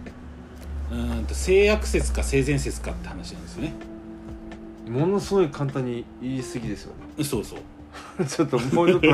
[0.91, 3.73] うーんと性悪説か性善説かって話なんですよね。
[4.89, 7.23] ものすごい簡単に言い過ぎですよね。
[7.23, 7.59] そうそう。
[8.27, 9.07] ちょっともうちょっと。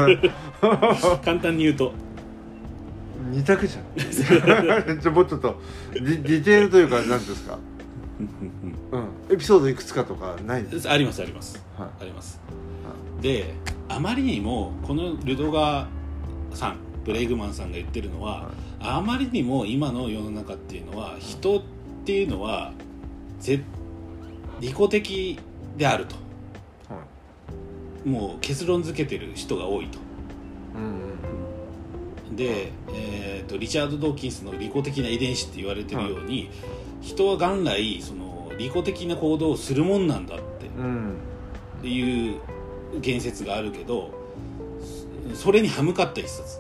[1.24, 1.94] 簡単に言うと。
[3.30, 4.98] 二択じゃん。
[5.00, 5.62] ちょもうちょっと。
[5.94, 7.60] ディディテールというか何ですか
[8.20, 9.10] うん。
[9.30, 11.62] エピソードいくつかとかないんですありますあります。
[11.78, 12.40] はあります。
[13.22, 13.54] で
[13.90, 18.52] あまりにもこのルドガーさんブレイグマンさんが言ってるのは、はい。
[18.80, 21.62] あまりにも今の世の中っていうのは人っ
[22.06, 22.74] ていうのは
[23.40, 23.62] ぜ
[24.60, 25.40] 利己的
[25.78, 26.16] であると。
[26.94, 27.02] は
[28.06, 28.10] い。
[28.10, 30.00] もう結論付けてる人が多いと。
[30.76, 31.16] うんうん
[32.36, 36.50] で、えー、とリチャード・ドーキンスの利己的な遺伝子って言われてるように、
[37.06, 40.66] 人は元来その利己的な行動をするもんなんだって。
[40.76, 41.14] うん。
[41.80, 42.40] っていう
[43.00, 44.12] 言説があるけど
[45.36, 46.60] それに歯向かった一冊。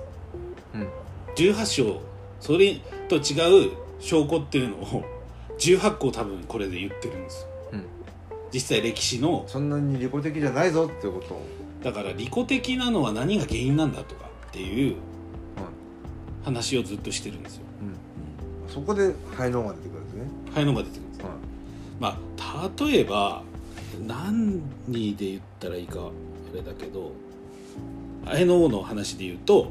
[0.75, 0.87] うん。
[1.35, 2.01] 18章
[2.39, 2.75] それ
[3.09, 5.03] と違う証拠っていうのを
[5.57, 7.41] 18個多分これで言ってるんです。
[7.41, 7.85] ようん。
[8.51, 9.45] 実際歴史の。
[9.47, 11.33] そんなに利己的じゃないぞっていうこと。
[11.33, 11.41] を
[11.81, 14.95] だから利己的なのは何が原因なんだとかっていう
[16.43, 17.63] 話をずっとしてるんですよ。
[18.67, 18.71] うん。
[18.71, 19.94] そこで肺のが出てくる
[20.61, 21.31] んですねハエノが出てくるんですはい。
[21.99, 23.43] まあ例えば
[24.07, 27.11] 何で言ったらいいかあれだけど
[28.25, 29.67] ハエノ王の話で言うと,、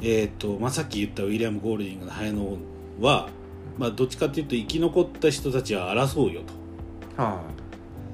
[0.00, 2.58] えーとまあ、さっき言ったウィリアム・ゴールディングのハエノ王
[3.04, 3.28] は、
[3.78, 6.42] まあ、どっちかっていうと生き残った人たちは争うよ
[7.16, 7.42] は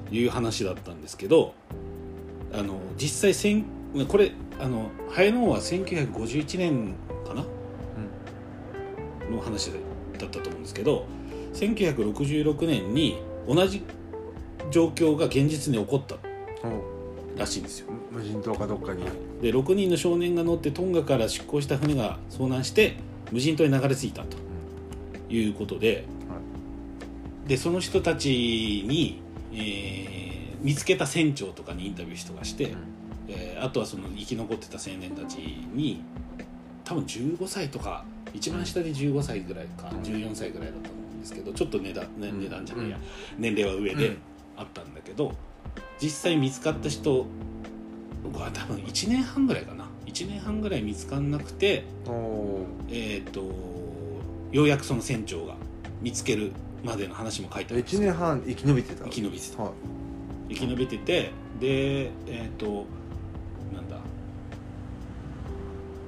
[0.09, 1.53] という話だったんですけど
[2.53, 3.65] あの実際せん
[4.07, 7.43] これあのハエノ王は1951年かな？
[9.29, 9.77] の話だ
[10.25, 11.05] ったと思うんですけど
[11.57, 13.83] 1966年に同じ
[14.69, 16.15] 状況が現実に起こった
[17.37, 17.87] らしいんですよ。
[18.11, 19.03] 無人島かどっかに。
[19.41, 22.97] で6人の少年が乗ってトンガから出港した船が遭難して
[23.31, 24.37] 無人島に流れ着いたと
[25.29, 26.05] いうことで
[27.47, 29.21] でその人たちに、
[29.53, 30.27] えー
[30.59, 32.73] 見つけた船長とかにインタビューしとかして、
[33.27, 36.01] えーあとはその生き残ってた青年たちに
[36.83, 38.03] 多分15歳とか
[38.33, 40.01] 一番下で15歳ぐらいか、うん。
[40.01, 40.96] 14歳ぐらいだと思うん
[41.29, 42.39] ですけどちょっと値段,、ねうん。
[42.41, 43.41] 値段じゃないや、うん。
[43.41, 44.17] 年齢は上でうん。
[44.55, 45.33] あったんだけど、
[46.01, 47.27] 実際見つかった人
[48.33, 49.85] は多分1年半ぐらいかな。
[50.07, 51.83] 1年半ぐらい見つかんなくて、
[52.89, 53.41] えー、と
[54.51, 55.53] ようやくその船長が
[56.01, 56.53] 見つける
[56.83, 59.03] までの話も書いてあるんです1年半生き延びてた？
[59.03, 59.61] 生き延びてた。
[59.63, 60.55] はい。
[60.55, 62.85] 生き延びててでえっ、と
[63.75, 63.97] なんだ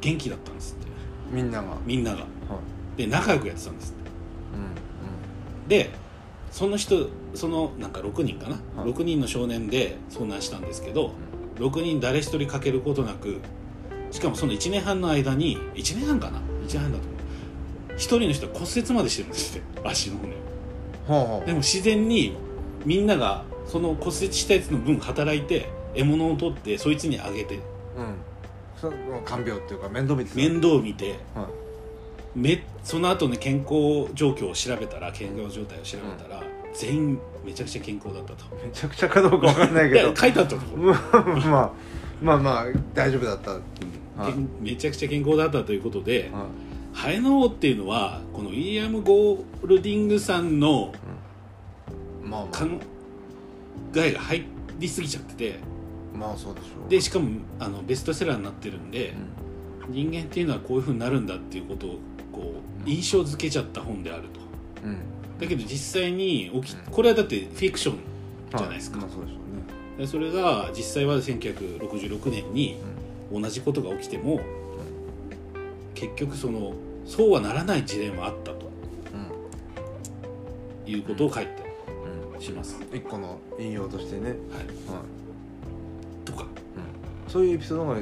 [0.01, 0.87] 元気だったんですって。
[1.31, 1.69] みんなが？
[1.69, 2.25] はいみんなが。
[2.97, 3.99] で仲良くやってたんですって。
[4.03, 4.08] うん
[5.69, 5.91] で
[6.51, 11.13] その人そのなんか6人かな、はい6人の少年で遭難したんですけど
[11.57, 13.39] 6人誰一人欠けることなく
[14.11, 17.93] しかもその1年半の間に1年半かな？1年半だと思う。
[17.93, 20.33] 1人の人は骨折までしてるんですって足の骨。
[20.33, 22.35] をうんはあはあでも自然に
[22.85, 27.55] みんながその骨折したやつの分働いて獲物を取ってそいつにあげて。
[27.55, 27.61] うん。
[28.75, 30.37] その看病っていうか面倒見てた。
[30.37, 31.19] 面倒見て。
[31.35, 31.58] はい
[32.35, 38.45] めその後ね健康状況を調べたら健康状態を調べたら、全員めちゃくちゃ健康だったと。
[38.63, 39.89] めちゃくちゃかどうかわかんない。
[39.91, 41.71] けど書いてあったと まあまあ
[42.21, 43.59] まあまあ大丈夫だった、は
[44.29, 44.33] い。
[44.33, 46.47] けんめちゃくちゃ健康だったということで、は
[46.93, 50.93] ハエの王っていうのはこのウィリアム・ゴールディングさんの
[52.23, 52.65] い、まあま考
[53.95, 54.45] えが入
[54.77, 55.59] りすぎちゃってて。
[56.15, 56.89] あまあそうでしょう。
[56.89, 59.13] でしかもあのベストセラーになってるんで
[59.87, 59.93] う、ん。
[59.93, 61.99] 人間っていうのはこういうふうになるんだっていうことを
[62.31, 62.53] こ
[62.83, 62.91] ううん。
[62.91, 64.39] 印象付けちゃった本であると。
[64.85, 64.97] うん。
[65.39, 66.91] だけど実際に起きうん。
[66.91, 67.99] これはだってフィクション
[68.55, 68.97] じゃないですか。
[68.97, 69.43] まあそうでしょうね。
[69.97, 72.77] でそれが実際は1966年に
[73.31, 74.39] 同じことが起きても
[75.93, 76.73] 結局その
[77.05, 78.69] そうはならない事例もあったと。
[80.85, 80.91] うん。
[80.91, 81.51] いうことを書いて
[82.35, 82.41] うん。
[82.41, 84.37] します、一個の引用としてね、はい、はい。
[86.25, 86.43] とか。
[86.43, 87.97] うん、そういうエピソードが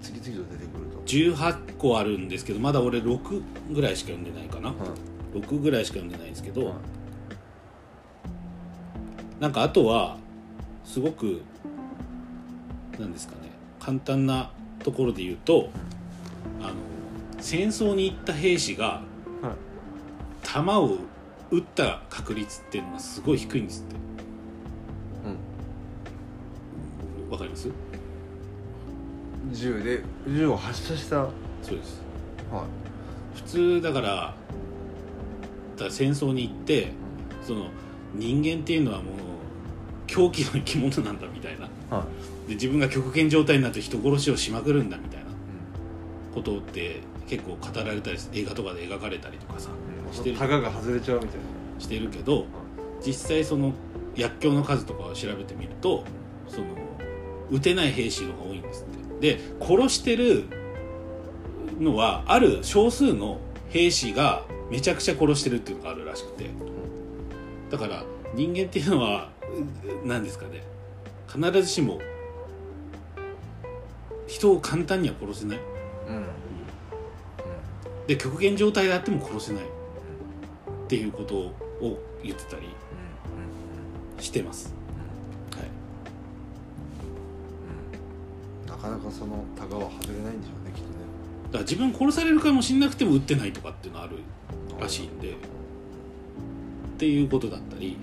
[0.00, 0.65] 次々と出て
[1.06, 3.42] 18個あるんですけどまだ俺6
[3.72, 4.68] ぐらいしか読んでないかな。
[4.68, 4.76] はい
[5.38, 6.74] 6ぐらいしか読んでないんですけど、はい
[9.38, 10.16] なんかあとは
[10.84, 11.42] すごく
[12.98, 14.50] なんですかね簡単な
[14.82, 15.68] ところで言うと
[16.62, 16.72] あの
[17.38, 19.02] 戦争に行った兵士が
[19.42, 20.96] はい弾を
[21.50, 23.96] 撃った確率っていうのがすごい低いんですって。
[27.30, 27.68] わかります？
[27.68, 27.74] うん、
[29.52, 31.30] 銃で銃を発射した、は
[31.62, 32.02] そうです。
[32.52, 33.36] い。
[33.36, 36.92] 普通だからだから戦争に行って
[37.42, 37.68] その
[38.14, 39.14] 人間っていうのはもう
[40.06, 41.96] 狂気の生き物なんだみたいな。
[41.96, 42.04] は
[42.46, 42.48] い。
[42.48, 45.26] で自分が極限状態になって人殺しをしまくるんだみたいな
[46.32, 49.70] ことって結構語られたり映画とかで描かれたりとかさ
[50.08, 50.36] うん、してる。
[50.36, 51.40] タガが外れちゃうみたい
[51.78, 52.46] してるけど
[53.04, 53.72] 実際その
[54.14, 56.04] 薬莢の数とかを調べてみると
[56.48, 56.66] その
[57.50, 60.44] 撃てない兵士の方が多いんですってで殺してる
[61.78, 63.38] のはある少数の
[63.68, 66.50] 兵士がめちゃくちゃ殺してるっていうのがあるらしくて。
[67.70, 68.04] だから
[68.34, 70.62] 人間っていうのはう何ですかね。
[71.28, 72.00] 必ずしも
[74.26, 75.58] 人を簡単には殺せない。
[75.58, 75.62] な
[76.08, 76.26] うん、うん。
[78.06, 79.64] で極限状態であっても殺せない。
[79.64, 81.52] っていうことを
[82.22, 82.68] 言ってたり
[84.20, 84.72] してます、
[88.86, 90.94] かなかそのタガは外れないんでしょうねきっとね。
[91.46, 94.18] だから自分殺されるかもしれなくても撃ってないとかっていうのある
[94.80, 95.34] らしいんでっ
[96.98, 97.96] ていうことだったり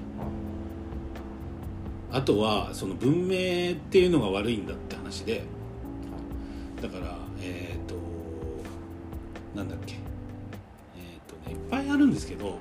[2.12, 5.44] あとはその文明っていうのが悪いんだって話で
[6.82, 7.96] だからえっ、と
[9.56, 9.94] なんだっけ。
[9.94, 10.02] えっ、
[11.28, 12.58] とねいっぱいあるんですけど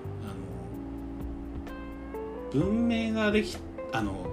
[2.54, 3.56] あの文明ができ
[3.92, 4.26] あの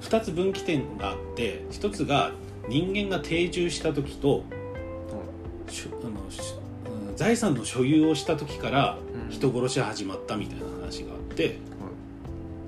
[0.00, 2.32] ふ2つ分岐点があって1つが
[2.68, 4.44] 人間が定住した時と
[5.68, 9.30] しょあの財産の所有をした時からうん。
[9.30, 11.58] 人殺しが始まったみたいな話があって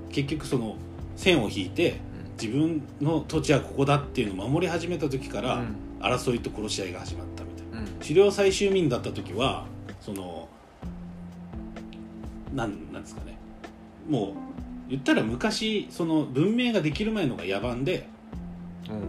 [0.09, 0.75] 結局その
[1.15, 2.01] 線を引いて
[2.41, 5.75] 自分の土地はここだっていうのを守り始めた時からうん。
[6.01, 7.79] 争いと殺し合いが始まったみたいな。
[7.79, 7.87] うん。
[7.99, 9.65] 狩猟採集民だった時は
[9.99, 10.47] その
[12.53, 13.37] なんなんですかね。
[14.07, 14.33] もう
[14.89, 18.07] 言ったら昔その文明ができる前のが野蛮で、
[18.89, 19.03] うんうん、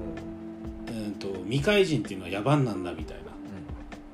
[1.21, 3.31] と未開人っていうのは野蛮なんだみたいな。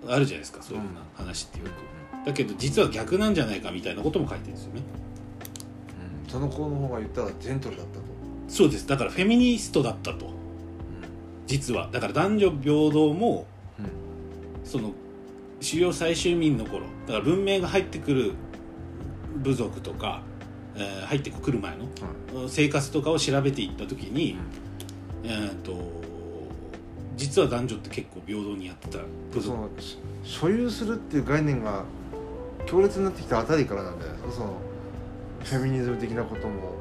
[0.09, 4.83] あるじゃないですかそういうふうな話ってよく、だけど実は逆なんじゃないかみたいなことも書いてるんですよね。
[6.25, 6.31] うん。
[6.31, 8.03] その子の方が言ったらジェントルだったと、
[8.49, 8.87] そうです。
[8.87, 10.31] だからフェミニストだったと。
[11.47, 11.89] 実は。
[11.93, 13.47] だから男女平等も
[13.79, 13.87] うん。
[14.65, 14.93] その
[15.61, 16.83] 狩猟採集民の頃。
[17.07, 18.33] だから文明が入ってくる
[19.37, 20.23] 部族とか、
[20.75, 21.87] えー入ってくる前の
[22.49, 24.37] 生活とかを調べていった時に、
[25.23, 25.96] えー、と
[27.17, 28.99] 実は男女って結構平等にやってた
[29.41, 31.85] そのし所有するっていう概念が
[32.67, 34.61] 強烈になってきたあたりからなんじゃないですかその
[35.45, 36.77] フェミニズム的なことも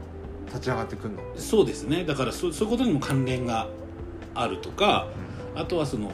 [0.48, 1.22] 立ち上がってくるの。
[1.36, 2.06] そうですね。
[2.06, 3.68] だからそそういうことにも関連が
[4.34, 5.08] あるとか
[5.56, 6.12] あとはそのう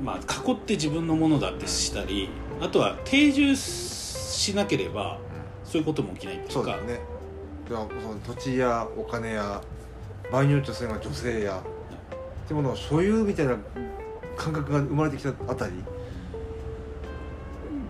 [0.00, 2.28] ーんまあ囲って自分のものだってしたり
[2.60, 5.18] あとは定住しなければ
[5.64, 6.52] そういうことも起きないっていうか。
[6.54, 7.00] そうだよね。
[7.68, 9.62] ではその土地やお金や
[10.30, 11.62] 場合によってはそれが女性や
[12.52, 13.56] いうものを所有みたいな
[14.36, 15.72] 感覚が生まれてきたあたり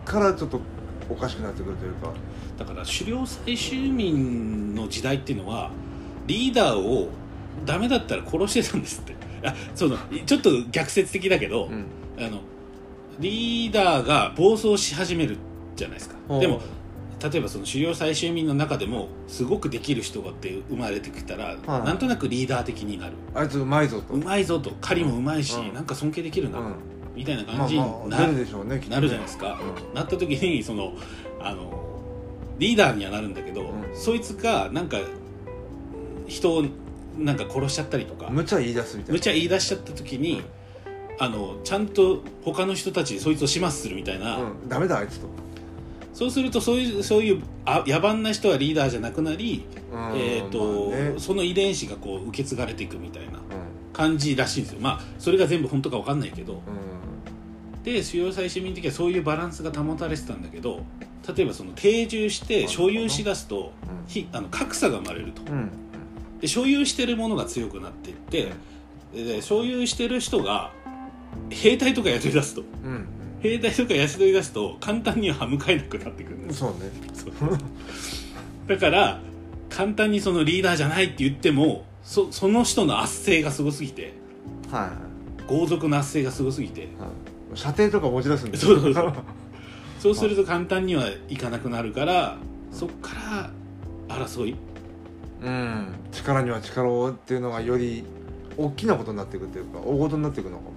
[0.04, 0.60] からちょっと
[1.08, 2.12] おかしくなってくるというか。
[2.56, 5.70] だから狩猟採集民の時代っていうのは
[6.26, 7.08] リーダーを
[7.66, 9.16] ダメだったら殺してたんですって。
[9.44, 11.86] あそのちょっと逆説的だけど、うん。
[12.18, 12.40] あの
[13.18, 15.36] リーダーが暴走し始める
[15.76, 16.16] じゃないですか。
[16.28, 16.60] ほうでも
[17.24, 21.86] 例えばその狩猟採集民の中でもすごくできる人がって生まれてきたら、はい。
[21.86, 23.14] なんとなくリーダー的になる。
[23.34, 24.12] あいつうまいぞと。
[24.12, 24.72] うまいぞと。
[24.82, 25.72] 狩りもうまいし、うん。
[25.72, 26.74] なんか尊敬できるな、うん。
[27.16, 28.96] みたいなまあ感じにまあな,、出るでしょうねきっとね。
[28.96, 29.58] なるじゃないですか、
[29.94, 30.92] なった時にその
[31.40, 31.72] あの
[32.58, 33.96] リーダーにはなるんだけど、うん。
[33.96, 34.98] そいつがなんか
[36.26, 36.64] 人を
[37.16, 39.14] なんか殺しちゃったりとかうん無茶言い出すみたいな。
[39.14, 40.42] 無茶言い出しちゃった時に、
[41.18, 44.68] あのちゃんと他の人たちにそいつを始末するみたいな、うん。
[44.68, 45.28] ダメだあいつと
[46.14, 50.16] そうするとそういうそういうあ野蛮な人はリーダーじゃなくなり、うん。
[50.16, 51.14] えーとまあね。
[51.18, 53.42] その遺伝子がこう受け継がれていくみたいなうん。
[53.92, 54.80] 感じらしいんですよ。
[54.80, 56.54] まあそれが全部本当か分かんないけど。
[56.54, 57.82] うん。
[57.82, 60.86] で主要採集民的にはそういうバランスが保たれてたんだけど
[61.36, 63.72] 例えばその定住して所有しだすと
[64.32, 65.42] あの格差が生まれると。
[65.50, 65.70] うん。
[66.40, 68.52] で所有してるものが強くなっていって
[69.14, 70.70] で所有してる人が
[71.50, 72.62] 兵隊とか雇い出すと。
[72.84, 73.08] うん
[73.44, 76.64] 兵隊とか雇い出すと簡単には歯向かえなくなってくるんです。
[76.64, 76.90] うんそうね。
[77.12, 77.58] そう。
[78.66, 79.20] だから
[79.68, 84.14] 簡単にそのリーダーじゃないって言ってもそその人の圧政がすごすぎて
[84.70, 87.58] はい豪族の圧政がすごすぎてはい。
[87.58, 89.12] 射程とか持ち出すんですそうそうそう。
[90.00, 92.38] そうすると簡単にはいかなくなるから
[92.72, 93.14] そっか
[94.08, 94.56] ら争い。
[95.42, 95.88] うん。
[96.12, 98.04] 力には力をっていうのがより
[98.56, 100.73] 大きなことになっていくっていうか大事になっていくのかも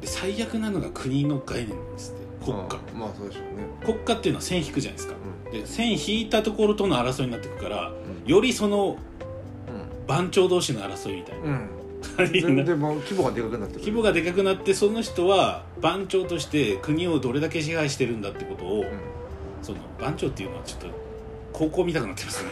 [0.00, 2.44] で最悪なのが国の概念なんですって。
[2.44, 2.78] 国家。
[2.94, 3.66] うんまあそうでしょうね。
[3.84, 5.14] 国家っていうのは線引くじゃないですか。
[5.52, 8.30] で線引いたところとの争いになっていくからうん。
[8.30, 11.68] よりそのう番長同士の争いみたいんうん。
[12.32, 18.86] ででも規模がでかくなって規模がでかくなってその人は番長として国をどれだけ支配してるんだってことを、うん。
[19.62, 20.86] その番長っていうのはちょっと
[21.52, 22.50] 高校見たくなってますね。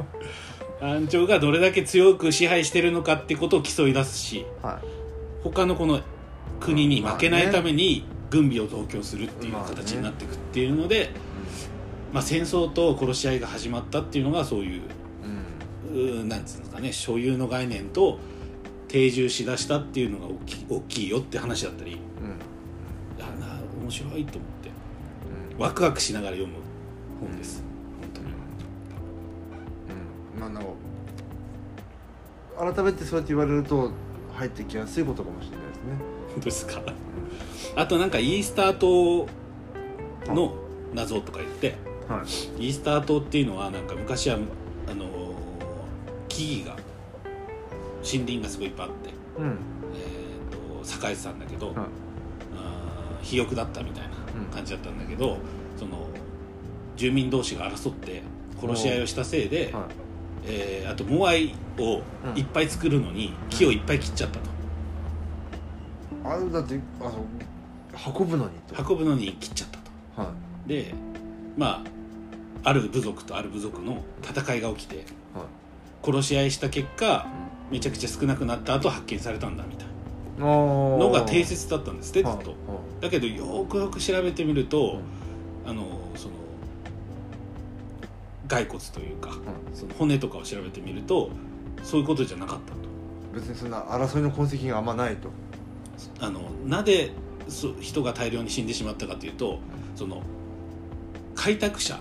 [0.80, 4.86] 番長がどれだけ強く支配してるのかってことを競い出すしはい。
[5.42, 6.00] 他のこの
[6.60, 11.10] 国に負けないために軍備を増強するっていう形になっていくっていうので、
[12.12, 14.82] まあ、戦争と殺し合いが始まったっていうのがそういう
[15.92, 16.28] うん。
[16.28, 18.18] なんつうんですかね所有の概念と
[18.88, 23.24] 定住しだしたっていうのが大き大きいよって話だったりうん。
[23.24, 24.70] あな面白いと思って
[25.54, 25.58] うん。
[25.58, 26.58] ワクワクしながら読む
[27.20, 27.62] 本です。
[28.00, 28.26] 本当に。
[30.34, 30.40] うん。
[30.40, 30.68] まあなんか
[32.74, 33.92] 改めてそうやって言われると
[34.34, 36.80] 入ってきやすいことかもしれないですねですか？
[37.76, 39.26] あとなんかイースター島
[40.26, 40.54] の
[40.94, 41.76] 謎とか言って
[42.08, 42.24] は
[42.58, 42.66] い。
[42.66, 44.38] イースター島っていうのはなんか昔は
[44.90, 45.06] あの
[46.28, 46.82] 木々が
[48.02, 49.58] 森林がすごいいっぱいあって、うん。
[49.94, 51.76] えー、と栄えてたんだけど、はい。
[51.76, 54.10] あー肥沃だったみたいな
[54.54, 55.38] 感じだったんだけど、
[55.76, 56.08] その
[56.96, 58.22] 住民同士が争って
[58.60, 59.84] 殺し合いをしたせいで、はい。
[60.46, 62.00] えーあとモアイを
[62.34, 64.48] いっぱい作るのに木をいっぱい切っちゃったと、
[66.24, 67.24] あれだってあの
[68.20, 68.92] 運ぶのにと。
[68.92, 70.22] 運ぶのに切っちゃったと。
[70.22, 70.32] は
[70.66, 70.94] で
[71.56, 71.84] ま
[72.64, 75.06] あある部族とある部族の戦いが起きていはい。
[76.04, 77.26] 殺し合いした結果
[77.70, 79.88] めちゃくちゃ少なくなった後発見されたんだみたい
[80.38, 82.50] のなのが定説だったんですってずっと。
[82.50, 82.56] は
[83.00, 83.02] い。
[83.02, 85.00] だけどよくよく調べてみると、
[85.66, 86.34] あのその
[88.48, 89.30] 骸骨というか、
[89.74, 91.30] その骨とかを調べてみると
[91.82, 92.78] そういうことじゃなかったと。
[93.34, 95.28] 別にそんな争いの痕跡があんまないと
[96.20, 97.12] あのなぜ
[97.48, 99.58] そ人が大量に死んでしまったかというと
[99.96, 100.22] その
[101.34, 101.98] 開拓者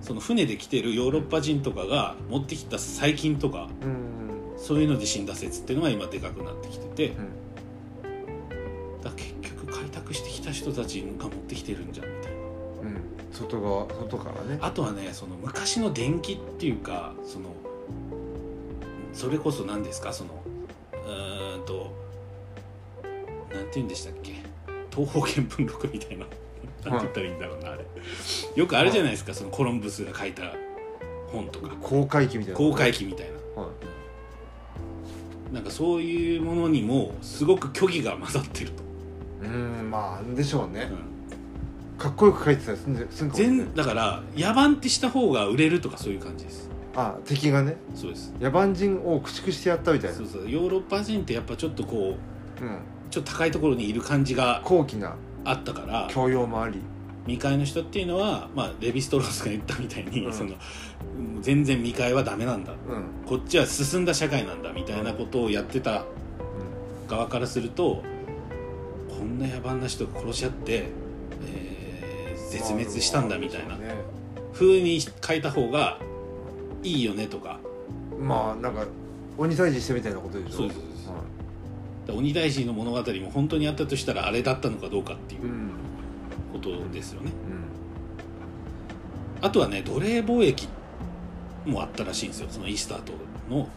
[0.00, 4.58] その船で来てるヨーロッパ人とかが持ってきた細菌とかうん。
[4.58, 7.12] そういうので死んだ説っていうのが今でかくなってきててう
[9.00, 9.00] ん。
[9.02, 12.38] だ結局開拓してきた人たちが持ってきてるんじゃんみたいな。
[12.38, 12.42] う
[12.86, 13.00] ん。
[13.32, 14.58] 外側外からね。
[14.60, 17.54] あとはねその昔の電気っていうかその
[19.12, 20.12] それこそ何ですか？
[20.12, 20.42] その
[20.92, 21.94] うーんと
[23.54, 24.34] なんて言うんでしたっけ？
[24.94, 26.26] 東方見聞録みたいな。
[26.90, 27.84] なんて言ったらいいんだろうなあれ。
[28.56, 30.42] よくあるじゃないですかそのコロンブスが書いた
[31.28, 31.68] 本とか。
[31.80, 32.58] 公開機みたいな。
[32.58, 33.26] 航海記みたい
[33.56, 33.62] な。
[33.62, 33.68] は
[35.50, 35.54] い。
[35.54, 38.82] なんかそういうものにもすごく虚偽が混ざってると、
[39.42, 40.90] うんまあでしょうね。
[40.90, 40.94] う
[41.96, 41.98] ん。
[41.98, 46.70] かっこよく書いてたりすんですんかもだから野蛮ってした方が売れるとかそういう感じです。
[46.96, 47.76] あ敵がね。
[47.94, 48.34] そうです。
[48.40, 50.16] 野蛮人を駆逐してやったみたいな。
[50.16, 50.50] そうそう。
[50.50, 52.16] ヨーロッパ人ってやっぱちょっとこ
[52.60, 52.78] ううん
[53.12, 56.80] ちょっと高いところにいる感じが高貴なあったから教養もあり。
[57.26, 60.32] 未開の人っていうのは、まあ、レヴィストロースが言ったみたいに、うん。
[60.32, 60.54] その
[61.18, 62.72] うん全然未開はダメなんだ。
[62.72, 63.28] うん。
[63.28, 66.04] こっちは進んだ社会なんだみたいなことをやってた
[67.06, 68.02] 側からすると
[69.08, 70.84] こんな野蛮な人が殺し合って、
[71.46, 73.78] えー絶滅したんだみたいな。
[74.52, 75.98] 風に書いた方が
[76.82, 77.60] いいよねとか。
[78.18, 78.84] まあなんか
[79.38, 80.56] 鬼退治してみたいなことでしょ。
[80.56, 80.78] そうです
[82.08, 85.70] 鬼大臣の物語も本当にあったとしたらあれだったのかどうかっていいううん。
[86.52, 87.30] ことですよね。
[89.40, 89.46] うん。
[89.46, 90.68] あとはね奴隷貿易
[91.64, 92.48] もあったらしいんですよ。
[92.50, 93.12] そのイースター島
[93.54, 93.68] の。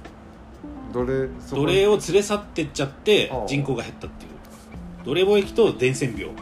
[0.93, 4.31] 奴隷奴隷を連れ去ってっちゃって人口が減ったっていう。
[5.05, 6.25] 奴隷貿易と伝染病。
[6.29, 6.35] うん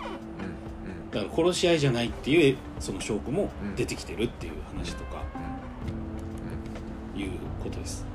[1.11, 5.21] だから殺し合いじゃないっていうその証拠も出てきてるっていう話とか
[7.15, 7.29] いう
[7.63, 8.03] ことです。
[8.07, 8.12] うん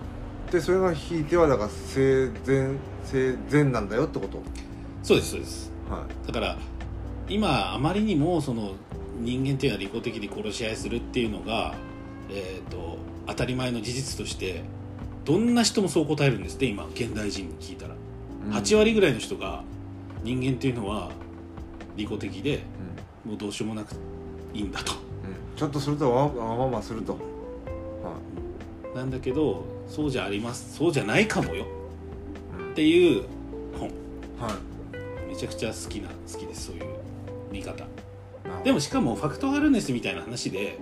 [0.50, 4.42] でそれがひいてはだから生前生前なんだよってこと？
[5.02, 5.72] そうですそうです。
[5.90, 6.58] はだから
[7.28, 8.72] 今あまりにもその
[9.18, 11.74] 人間っていうのは利己的に殺し合いするっていうのが、
[12.30, 14.64] えー、と当たり前の事実として
[15.24, 17.96] どんな人もそう答えるんですって今現代人に聞いたら、い、
[18.62, 19.62] 8割ぐらいの人が
[20.22, 21.10] 人間っていうのは
[21.96, 22.62] 利己的で
[23.24, 23.30] うん。
[23.32, 23.94] もうどうしようもなく
[24.54, 24.92] いいんだと。
[24.92, 24.98] うん。
[25.56, 27.12] ちょっとするとわわまますると。
[27.12, 27.18] は
[28.94, 31.66] なんだけどそうじゃありますそうじゃないかもよ。
[32.72, 33.24] っていう
[33.78, 33.88] 本。
[34.38, 34.54] は
[35.26, 35.28] い。
[35.28, 36.84] めちゃくちゃ好きな好きですそういう
[37.50, 37.84] 見方。
[38.64, 40.78] でもしかもファクトワルネスみたいな話で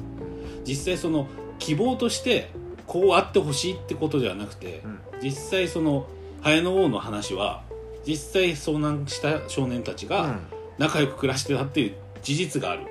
[0.67, 1.27] 実際その
[1.59, 2.51] 希望として
[2.87, 5.01] こうあってほしいってことではなくてうん。
[5.23, 6.07] 実際その
[6.43, 7.63] ハエの王の話は
[8.07, 10.39] 実際遭難した少年たちが
[10.79, 12.87] 仲良く暮らしてたっていう事実がある。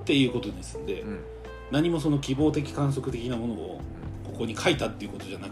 [0.00, 1.08] っていうことですんでうん。
[1.08, 1.24] うん
[1.70, 3.80] 何もその希望的観測的なものを
[4.40, 5.50] ここに書いたっていうことじゃなく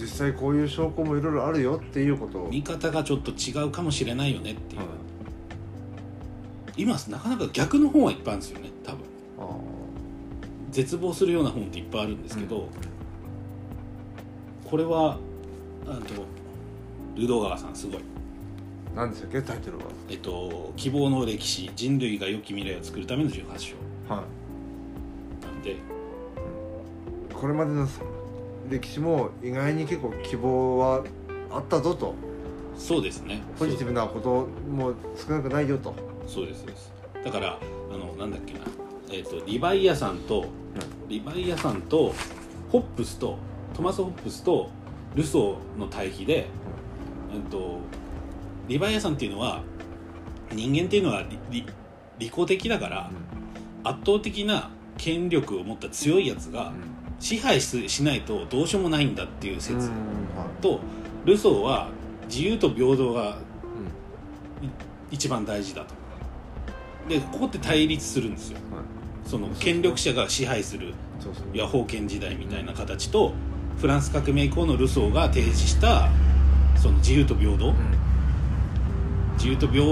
[0.00, 2.48] 実際こういう証拠もいろいろあるよっていうことを。
[2.48, 4.88] 見方がちょっと違うかもしれないよねっていう、はい。
[6.76, 9.00] 今なかなか逆の本はいっぱいあるんですよね多分。
[9.40, 9.56] あ
[10.70, 12.68] 絶望するような本っていっぱいあるんですけど、
[14.64, 15.18] これは
[15.84, 16.24] あと
[17.20, 17.96] ルド川さんすごい。
[17.96, 18.00] ー
[18.94, 19.86] 何でしたっけタイトルは？
[20.08, 23.74] えっと「希望の歴史人類が良き未来を作るための18章。
[24.08, 24.22] は」
[25.42, 25.72] なんで。
[25.72, 25.74] い
[27.34, 27.88] これまでの
[28.68, 31.04] 歴史も意外に結構希望は
[31.50, 32.14] あったぞと。
[32.76, 33.42] そうですね。
[33.58, 35.94] ポジティブなことも少なくないよと。
[36.26, 36.92] そうですです。
[37.24, 37.58] だから
[37.90, 38.60] あのなんだっけな、
[39.10, 40.46] えっとリヴァイアさんと、
[41.08, 42.14] リヴァイアさんと
[42.70, 43.38] ホップスと
[43.74, 44.70] トマス・ホップスと
[45.14, 46.46] ルソーの対比で、
[47.34, 47.42] うん。
[47.50, 47.78] と
[48.68, 49.62] リヴァイアさんっていうのは
[50.52, 51.66] 人間っていうのは利利
[52.18, 53.10] 利己的だから
[53.84, 56.72] 圧倒的な権力を持った強いやつが
[57.20, 59.60] 支配ししないとどうしようもないんだっていううん。
[59.60, 59.92] 説は
[60.60, 60.80] と
[61.24, 61.88] ルソーは
[62.28, 63.38] 自由と平等が
[65.10, 65.94] 一番大事だと。
[67.08, 68.58] でここって対立するんですよ。
[68.72, 68.84] はい。
[69.28, 70.94] その権力者が支配する
[71.52, 73.32] いや封建時代みたいな形と
[73.78, 76.08] フランス革命以降のルソーが提示した
[76.76, 77.68] その自由と平等。
[77.68, 77.74] うん。
[79.34, 79.82] 自由と平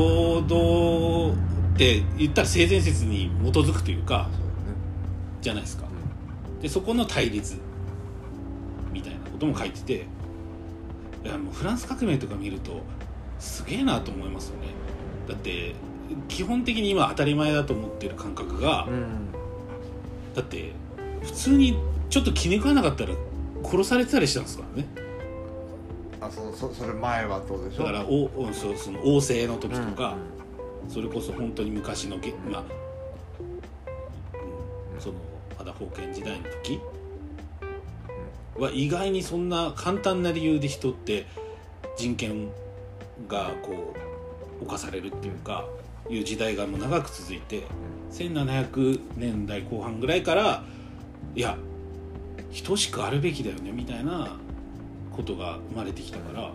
[0.48, 1.34] 等
[1.74, 4.28] って言ったら性善説に基づくというか
[5.40, 5.85] じゃないですか
[6.62, 7.56] でそこの対立
[8.92, 10.06] みたいなことも書いてて
[11.24, 12.82] いやもうフランス革命とか見ると
[13.38, 14.68] すげえなと思いますよね。
[15.28, 15.74] だって
[16.28, 19.32] 基本的に今当たり前だと思ってる感覚が、うん。
[20.34, 20.72] だって
[21.22, 21.76] 普通に
[22.08, 23.10] ちょっと気に食わなかったら
[23.64, 24.88] 殺されてたりしたんですからね。
[26.20, 27.84] あそうそそれ前はどうでしょ？
[27.84, 30.36] だからおおそうその王政の時とか、うん
[30.88, 32.64] それこそ本当に昔のげ、まあう
[34.98, 35.16] んその
[35.66, 36.80] まだ封建時代の時
[38.56, 41.26] は意外にそんな簡単な理由で人って
[41.96, 42.50] 人権
[43.26, 43.92] がこ
[44.60, 45.66] う侵されるっていうか
[46.08, 47.64] いう時代がもう長く続いて
[48.12, 50.62] 1700年代後半ぐらいから
[51.34, 51.58] いや
[52.64, 54.36] 等しくあるべきだよねみたいな
[55.14, 56.52] ことが生まれてきたから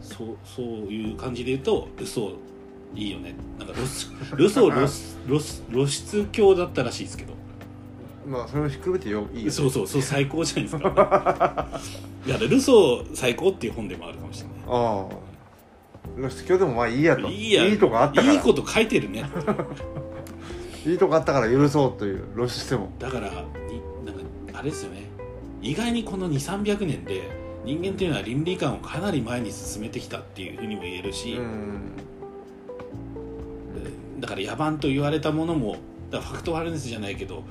[0.00, 7.36] そうそういう感じで言うとルソーいいよねなんかロスロスロス露出狂だったらしいですけど
[8.26, 11.80] まあそれをひっくるめてよいいよそうそうそう最高じゃないですか。
[12.26, 14.56] いやルソー最高っていう本でもあるかもしれない。
[14.66, 15.26] ああ。
[16.16, 17.28] 露出狂でもまあいいやと。
[17.28, 18.32] いいやいいとこあったから。
[18.32, 19.24] いいこと書いてるね。
[20.84, 22.90] いいとこあったから許そうという露出しても。
[22.98, 23.34] だからに
[24.04, 24.14] なん
[24.52, 25.08] かあれですよね。
[25.62, 27.22] 意外にこの2300年で
[27.64, 31.92] 人間っていうのは倫理観をかなり前に進めてきたっていうふうにも言えるし、うん。
[34.20, 35.76] だから野蛮と言われたものも
[36.10, 37.44] だファクトワルネスじゃないけど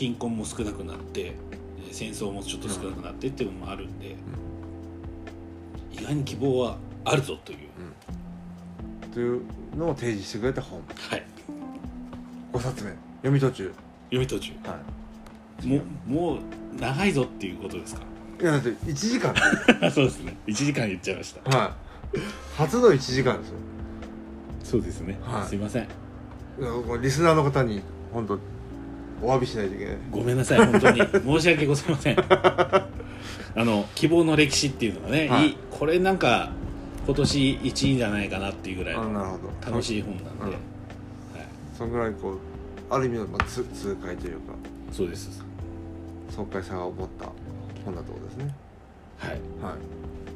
[0.00, 4.16] 貧困も少なくなってえー戦争もちょっと少なくなってっていうのもあるんで、
[5.92, 7.58] 意外に希望はあるぞという。
[9.12, 9.42] という
[9.76, 10.80] のを提示してくれた本。
[11.10, 11.24] はい。
[12.52, 12.90] 5冊目。
[13.16, 13.72] 読み途中。
[14.04, 14.52] 読み途中。
[14.64, 14.78] は
[15.64, 16.38] もうもう
[16.80, 18.02] 長いぞっていうことですか？
[18.40, 19.34] いいやだって1時間。
[19.90, 20.36] そうですね。
[20.46, 21.58] 1時間言っちゃいました。
[21.58, 21.76] は
[22.14, 22.18] い。
[22.56, 23.56] 初の1時間ですよ。
[24.62, 25.48] そうですね、はい。
[25.48, 25.88] すいません。
[27.02, 27.82] リスナーの方に
[28.12, 28.38] 本当
[29.22, 29.96] お詫びしないといけない。
[30.10, 31.00] ごめんなさい本当に。
[31.40, 32.16] 申し訳ございません。
[32.18, 35.56] あの希望の歴史っていうのがね、はい。
[35.70, 36.50] これなんか
[37.06, 38.94] 今年1位じゃないかなっていうぐらい
[39.64, 40.50] 楽しい本なんで、うん。
[40.50, 40.58] はい、
[41.76, 42.38] そんぐらいこう
[42.88, 44.40] ある意味の、まあ、つ痛快というか。
[44.92, 45.42] そうです。
[46.34, 47.26] 爽快さが思った
[47.84, 48.54] 本だとですね。
[49.18, 49.30] はい。
[49.30, 49.40] はい。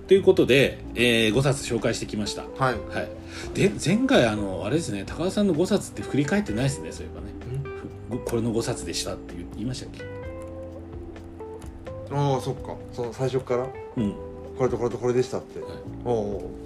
[0.07, 2.43] ということで、え5冊紹介してきました。
[2.43, 2.79] はい。
[2.95, 3.09] はい。
[3.55, 7.21] で前回あのあれですね高田さんの5冊って振り返ってないですねそういえば。
[7.23, 7.24] ねふ
[8.11, 10.05] これの5冊でしたって言言いましたっけ？
[12.15, 12.77] ああそっか。
[12.93, 13.67] その最初から？
[13.97, 14.15] うん。
[14.57, 15.71] これとこれとこれでしたって、はい。
[16.05, 16.65] おうおう。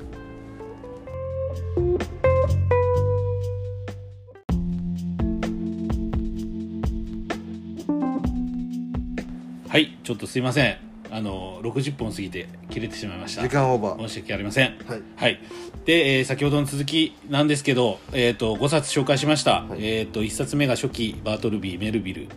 [9.69, 13.43] はいちょっとすいませんあの60本過ぎて切れてしまいました。
[13.43, 14.09] 時間オーバー。
[14.09, 14.79] 申し訳ありません。
[14.87, 15.03] はい。
[15.17, 15.41] はい。
[15.85, 19.79] で、えー先ほどの続きなんですけど、えー、と5冊紹介しました、はい。
[19.81, 22.29] えー、と1冊目が初期バートルビー・メルビル、うん。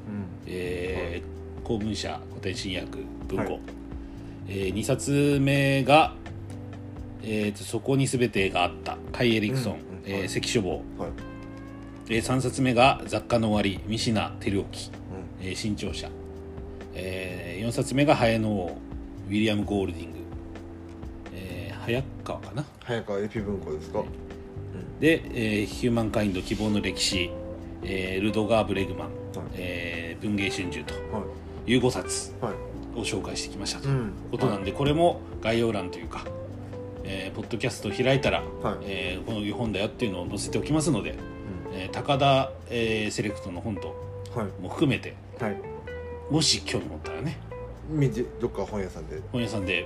[0.48, 1.32] えー
[1.64, 2.98] 公文社古典新訳
[3.28, 3.62] 文庫、はい。
[4.48, 6.16] え2冊目が、
[7.24, 9.86] えーと「そこに全てがあった」カイ・エリクソン、うんうん。
[10.06, 10.30] えーはい。
[10.30, 11.10] 関書房、はい。
[12.10, 14.66] え3冊目が「雑貨の終わり」三品照興、う
[15.42, 16.10] えー新潮社、
[17.04, 18.78] え4冊目が「ハエの王」
[19.28, 20.18] ウィリアム・ゴールディング、
[21.34, 22.64] えー早川かな？
[22.84, 24.04] 早川エピ文庫ですか、
[24.99, 27.30] で、えーヒューマンカインド希望の歴史」
[27.84, 29.14] えールドガー・ブレグマン、はい。
[29.56, 31.24] えー文芸春秋とは
[31.68, 31.72] い。
[31.72, 32.99] いう5冊はい。
[32.99, 34.12] を紹介してきましたとういうん。
[34.32, 36.26] ことなんで、これも概要欄というか、
[37.04, 38.78] えーポッドキャストを開いたら、はい。
[38.84, 41.16] えーこういう本だよっていうのを載せておきますので、う
[41.74, 43.95] えー高田、えーセレクトの本と
[44.62, 45.56] も含めてはい
[46.32, 47.38] もし興味持ったらね。
[47.90, 49.22] 見てどっか本屋さんで。
[49.32, 49.86] 本屋さんで。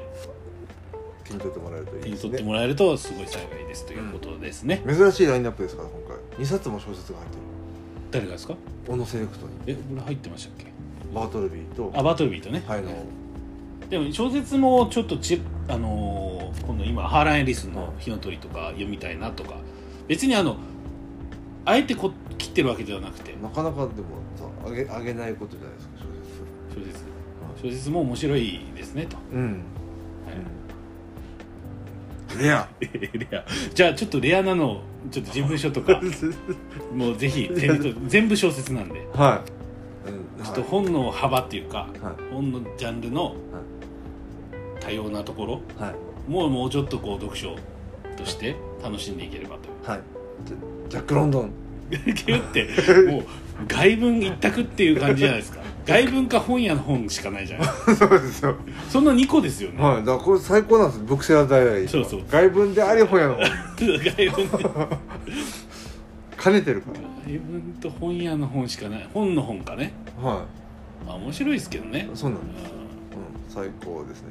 [1.23, 2.29] 手に取ってもらえるといい手にですね。
[2.29, 6.17] 取ってもらえるとすごい幸いですということですね、珍しいラインナップですから今回。
[6.37, 7.41] 2冊も小説が入ってる。
[8.11, 8.55] 誰がですか？
[8.87, 9.51] 小野セレクトに。
[9.65, 10.65] えこれ入ってましたっけ？
[11.15, 11.91] バートルビーと。
[11.95, 12.81] あバートルビーとね、はい。
[12.83, 12.91] の
[13.89, 19.55] でも小説もちょっとちあのー今度今ハーラン・エリスの「火の鳥」とか読みたいなとか。
[20.07, 20.57] 別にあの
[21.65, 23.33] あえてこ切ってるわけではなくて。
[23.41, 23.87] なかなかでも
[24.35, 25.94] さあげあげないことじゃないですか
[26.75, 27.03] 小小説
[27.63, 29.47] 小説も面白いですねと、説うん。
[29.47, 29.53] は
[32.39, 32.43] い。
[32.43, 32.67] レア。
[32.81, 32.89] レ
[33.37, 33.45] ア。
[33.73, 36.01] じゃあちょっとレアなのをちょっと事務所とか
[36.93, 37.49] もうぜひ
[38.07, 39.07] 全部小説なんで。
[39.13, 39.41] は
[40.07, 40.09] い、
[40.39, 42.15] うん、ちょっと本の幅っていうかはい。
[42.33, 43.35] 本のジャンルの
[44.79, 45.95] 多様なところはい。
[46.31, 47.55] もうもうちょっとこう読書
[48.17, 49.91] として楽しんでいければと。
[49.91, 50.01] はい。
[50.89, 51.51] ジャック・ロンドン。
[51.89, 52.67] ギュって
[53.11, 53.23] もう
[53.67, 58.55] 外文一択っていう感じじゃないですか外文か本屋の本しかないじゃない そうですよ。
[58.89, 59.97] そんな2個ですよね、はい。
[59.99, 60.99] だからこれ最高なんです。
[61.03, 62.21] ブックセラーダイアリーそうそう。
[62.29, 63.45] 外文であり本屋の本。
[63.77, 64.69] 外文で。
[66.41, 66.87] 兼ねてるか
[67.27, 69.07] 外文と本屋の本しかない。
[69.13, 69.93] 本の本かね。
[70.21, 70.45] らは
[71.05, 72.09] まあ面白いですけどね。
[72.13, 74.29] いそうなんうです、うん、最高ですね。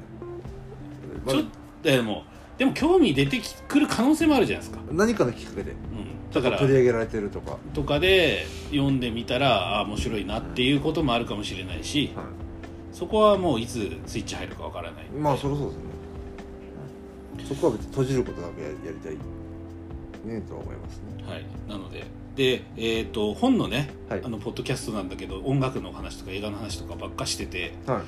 [1.24, 1.42] んちょっ
[1.82, 2.24] とでも
[2.58, 5.72] でも興味出てくる可能性もあるじゃないですか、何かのきっかけで。
[5.72, 5.76] うん、
[6.34, 12.24] だから取り上げられてるとか、とかで読んでみたらああ面白いなっていうこともあるかもしれないし、は
[12.92, 15.06] そこはもういつスイッチ入るかわからない。
[15.06, 15.82] い、まあそりゃそうですね。
[17.48, 19.16] そこは別に閉じることなくややりたい。
[20.24, 21.24] ねとは思いますね。
[21.26, 22.04] はい、なので
[22.36, 24.22] で、えー、と本のね、はい。
[24.24, 28.02] あのポッドキャストなんだけど音楽の話とか映画の話とかばっかしてて、はい。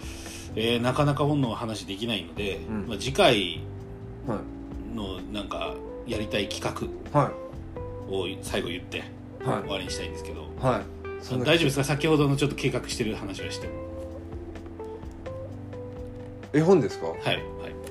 [0.57, 2.87] えーなかなか本の話できないので、うん。
[2.89, 3.61] まあ、次回
[4.27, 4.97] はい。
[4.97, 5.74] のなんか
[6.07, 6.64] やりたい企
[7.12, 7.46] は画
[8.09, 9.05] を最後言って
[9.43, 10.65] 終わりにしたいんですけど、い。
[10.65, 10.83] はい
[11.45, 11.85] 大丈夫ですか？
[11.85, 13.67] 先ほどのちょっと計画してる話はして。
[13.67, 13.73] も
[16.53, 17.07] 絵本ですか？
[17.07, 17.37] はいはい。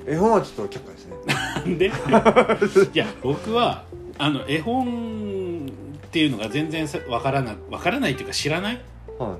[0.06, 1.16] 絵本はちょっと却下ですね。
[1.26, 1.86] なんで？
[2.94, 3.84] いや僕は
[4.18, 5.66] あの絵本
[6.06, 8.80] っていうのが全然さわからなわからないっていうか知らない？
[9.18, 9.36] は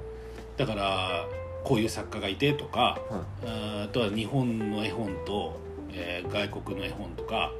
[0.56, 1.26] だから
[1.64, 3.14] こういう作家がいてとかい。
[3.14, 5.58] はああとは日本の絵本と、
[5.92, 7.52] えー外国の絵本とか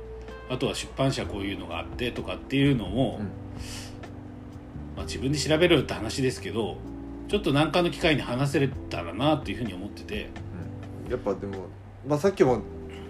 [0.49, 3.27] あとは出版社こういうのがあってとかっていうのも、うん。
[4.97, 6.79] まあ、自分で調べろよって話ですけど
[7.29, 10.15] ちょっと何かの機会に話せれたらなというふうに思ってて。
[10.15, 10.27] い、
[11.07, 11.67] うん、やっぱでも、
[12.07, 12.63] まあ、さっきも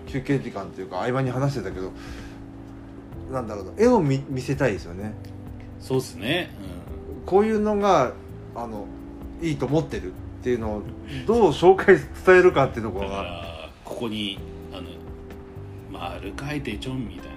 [0.08, 1.92] 休憩時間というか合間に話してたけど
[3.32, 5.14] なんだろうな絵を見見せたいですよね。
[5.80, 6.50] そうですね、
[7.26, 8.12] こういうのが
[8.54, 8.86] あの
[9.40, 10.82] いいと思ってるっていうのを
[11.26, 13.22] どう紹介伝えるかっていうところが。
[13.22, 13.46] ら
[13.84, 14.38] ここに
[15.90, 17.36] 丸書いてちょんみたいな。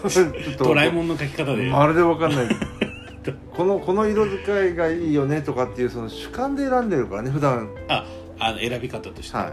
[0.56, 2.48] とドラえもんの書き方で、まるでわかんない。
[3.52, 7.68] このこの色使いがいいよねとかっていうその主観で選んでるからね普段。
[7.88, 8.06] あ
[8.38, 9.52] あの選び方として、はい。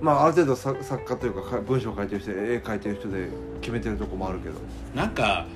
[0.00, 3.28] まあある程度作作家というかか文章を書いてる人絵描いてる人で
[3.60, 4.56] 決めてるとこもあるけど。
[4.94, 5.46] なんか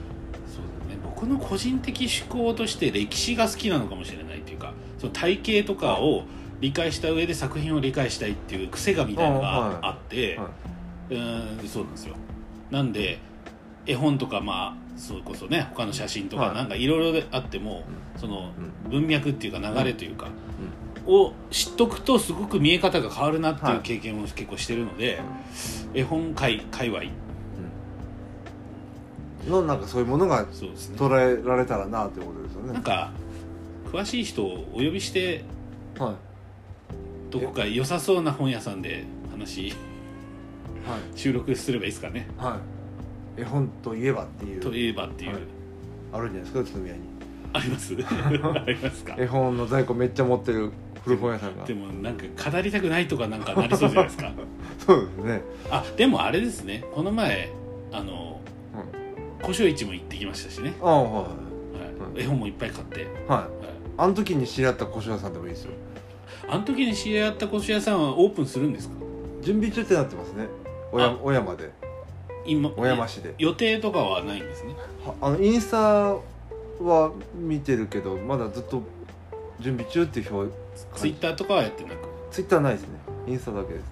[0.47, 0.99] そうだね。
[1.03, 6.25] 僕の個人的思考として歴史が好きなのかもしれないっていうかその体系とかを
[6.61, 10.51] 理解した上で作品を理解したいっていう癖がみたいなのがあって、は
[11.11, 12.17] うんそうなんですよ。
[12.71, 13.19] なんで
[13.87, 16.55] 絵本とかまあそれこそね他の写真とかはい。
[16.55, 17.85] なんかいろいろあっても、
[18.17, 18.53] その
[18.87, 20.29] う文脈っていうか流れというか、
[21.07, 23.81] を知っとくとすごく見え方が変わるなっていうはい。
[23.81, 25.21] 経験を結構してるので、
[25.93, 27.03] 絵本界界隈。
[29.49, 30.97] のなんかそういうものがそうですね。
[30.99, 32.73] 捉えられたらなということですよね。
[32.73, 33.13] なんか
[33.93, 35.45] 詳しい人をお呼びして
[35.99, 36.15] はい。
[37.31, 39.94] どこか良さそうな本屋さんで話はい
[41.15, 42.27] 収録すればいいですかね。
[42.39, 42.59] は
[43.39, 43.41] い。
[43.43, 44.61] 絵本といえばっていう。
[44.61, 45.43] といえばっていう、はい。
[46.13, 47.01] あるんじゃないですか宇都宮に。
[47.53, 47.95] あります？
[47.99, 49.15] ありますか？
[49.19, 50.71] 絵本の在庫めっちゃ持ってる
[51.05, 51.65] 古本屋さんが。
[51.65, 54.33] でもなんか語りたくないとかなんかなりそうじゃないですか？
[54.87, 55.43] そうですね。
[55.71, 56.85] あでもあれですね。
[56.93, 57.51] この前
[57.93, 58.41] あの
[59.41, 61.29] 古書市も行ってきましたしね、ああはは
[62.17, 63.07] い絵本もいっぱい買って、はい。
[63.07, 63.49] いはい。
[63.99, 65.73] あの時に知り合った古書屋さんでもいいですよ。
[66.49, 68.95] あの時に知り合った古書屋さんはオープンするんですか？
[69.43, 70.47] 準備中ってなってますね
[70.95, 71.03] 小あ。
[71.03, 71.71] 山小山で。
[72.47, 73.35] 今小山市で。
[73.39, 74.75] 予定とかはないんですね？
[75.05, 75.79] はあのインスタ
[76.83, 78.83] は見てるけどまだずっと
[79.61, 80.55] 準備中っていう表
[80.97, 81.97] ツイッターとかはやってなく？
[82.31, 82.99] ツイッターないですね。
[83.27, 83.85] インスタだけです。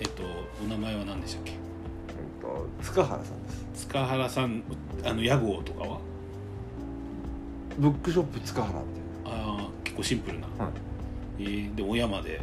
[0.00, 0.22] えっと
[0.62, 1.52] お名前は何でしたっけ？
[1.52, 1.56] うん
[2.42, 3.64] と塚原さんです。
[3.86, 4.62] 塚原さん
[5.04, 5.98] あの屋号とかは？
[7.78, 9.04] ブックショップ塚原っていう。
[9.26, 10.72] ああ結構シンプルな、はい。
[11.40, 12.40] えーで小山で。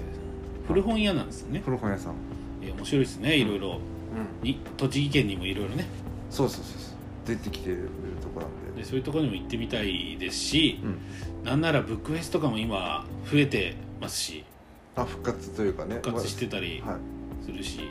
[0.68, 2.14] 古本屋なんですね、古本屋さん
[2.62, 3.68] えー面白いですねいろいろ。
[3.70, 4.48] うん。
[4.48, 5.86] に栃木県にもいろいろね。
[6.30, 6.96] そうそうそうそう。
[7.28, 7.90] 出てきてる
[8.22, 8.82] とこなんで。
[8.82, 11.46] でそういうところにも行ってみたいですし、うん。
[11.46, 14.44] なんならブックフェスとかも今増えてますし。
[14.96, 15.96] あ復活というかね。
[15.96, 17.86] 復活してたりはい、するし、うん。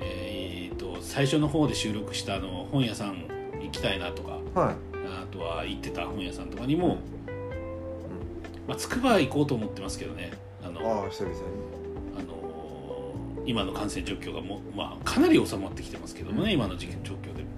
[0.00, 3.24] えー、と最初の方で収録したあの本屋さん
[3.62, 4.74] 行きたいなとかはい。
[5.06, 6.98] あとは行ってた本屋さんとかにも、
[8.68, 10.32] まあ、筑波行こうと思ってますけどね。
[10.62, 11.40] あのああ久々に
[13.46, 16.52] 今の感染状況がもう、まあ、かなり収まってきてますけどもね、うん。
[16.52, 16.90] 今の状況
[17.34, 17.48] でも。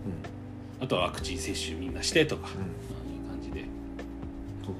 [0.80, 3.64] あとはワクチン接種みんなしてとか、うん、いう感じで、
[4.64, 4.74] そう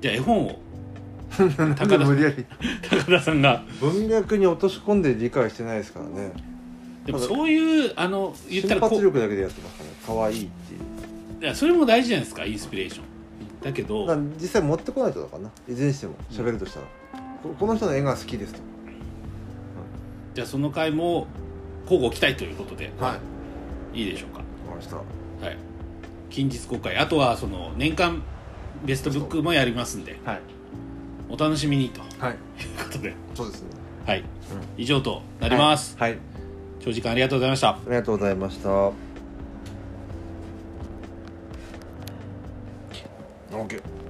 [0.00, 2.44] じゃあ絵本をですね高田無理やり。
[2.88, 3.64] 高田さんが。
[3.80, 6.32] 文脈に落とし込んで理解してないですからね。
[7.06, 9.96] でもそういうあの言った瞬らこう発力だけでやってますからね。
[10.06, 10.76] 可愛いってい
[11.40, 11.44] う。
[11.44, 13.04] いやそれも大事じゃないですかインスピレーション。
[13.62, 14.06] だけど
[14.40, 15.50] 実際持ってこないとだからな。
[15.68, 16.14] いずれにしても。
[16.30, 16.86] 喋るとしたら、
[17.42, 18.60] ここの人の絵が好きですと
[20.34, 21.26] じゃあその回も
[21.84, 23.18] 交互期待ということで、は
[23.94, 24.00] い。
[24.00, 24.38] いいでしょうか。
[24.38, 24.96] わかりました。
[24.96, 25.56] はい。
[26.30, 26.96] 近日公開。
[26.96, 28.22] あとはその年間
[28.84, 30.18] ベストブックもやりますんで。
[30.24, 30.40] はい。
[31.28, 32.00] お楽しみにと。
[32.00, 32.04] い。
[32.04, 32.36] うはい
[32.84, 33.14] ことで。
[33.34, 33.84] そうですね。
[34.06, 34.24] はい、
[34.76, 36.20] 以上となります、はい、はい、
[36.80, 37.70] 長時間ありがとうございました。
[37.70, 38.68] ありがとうございました。
[43.50, 44.03] OK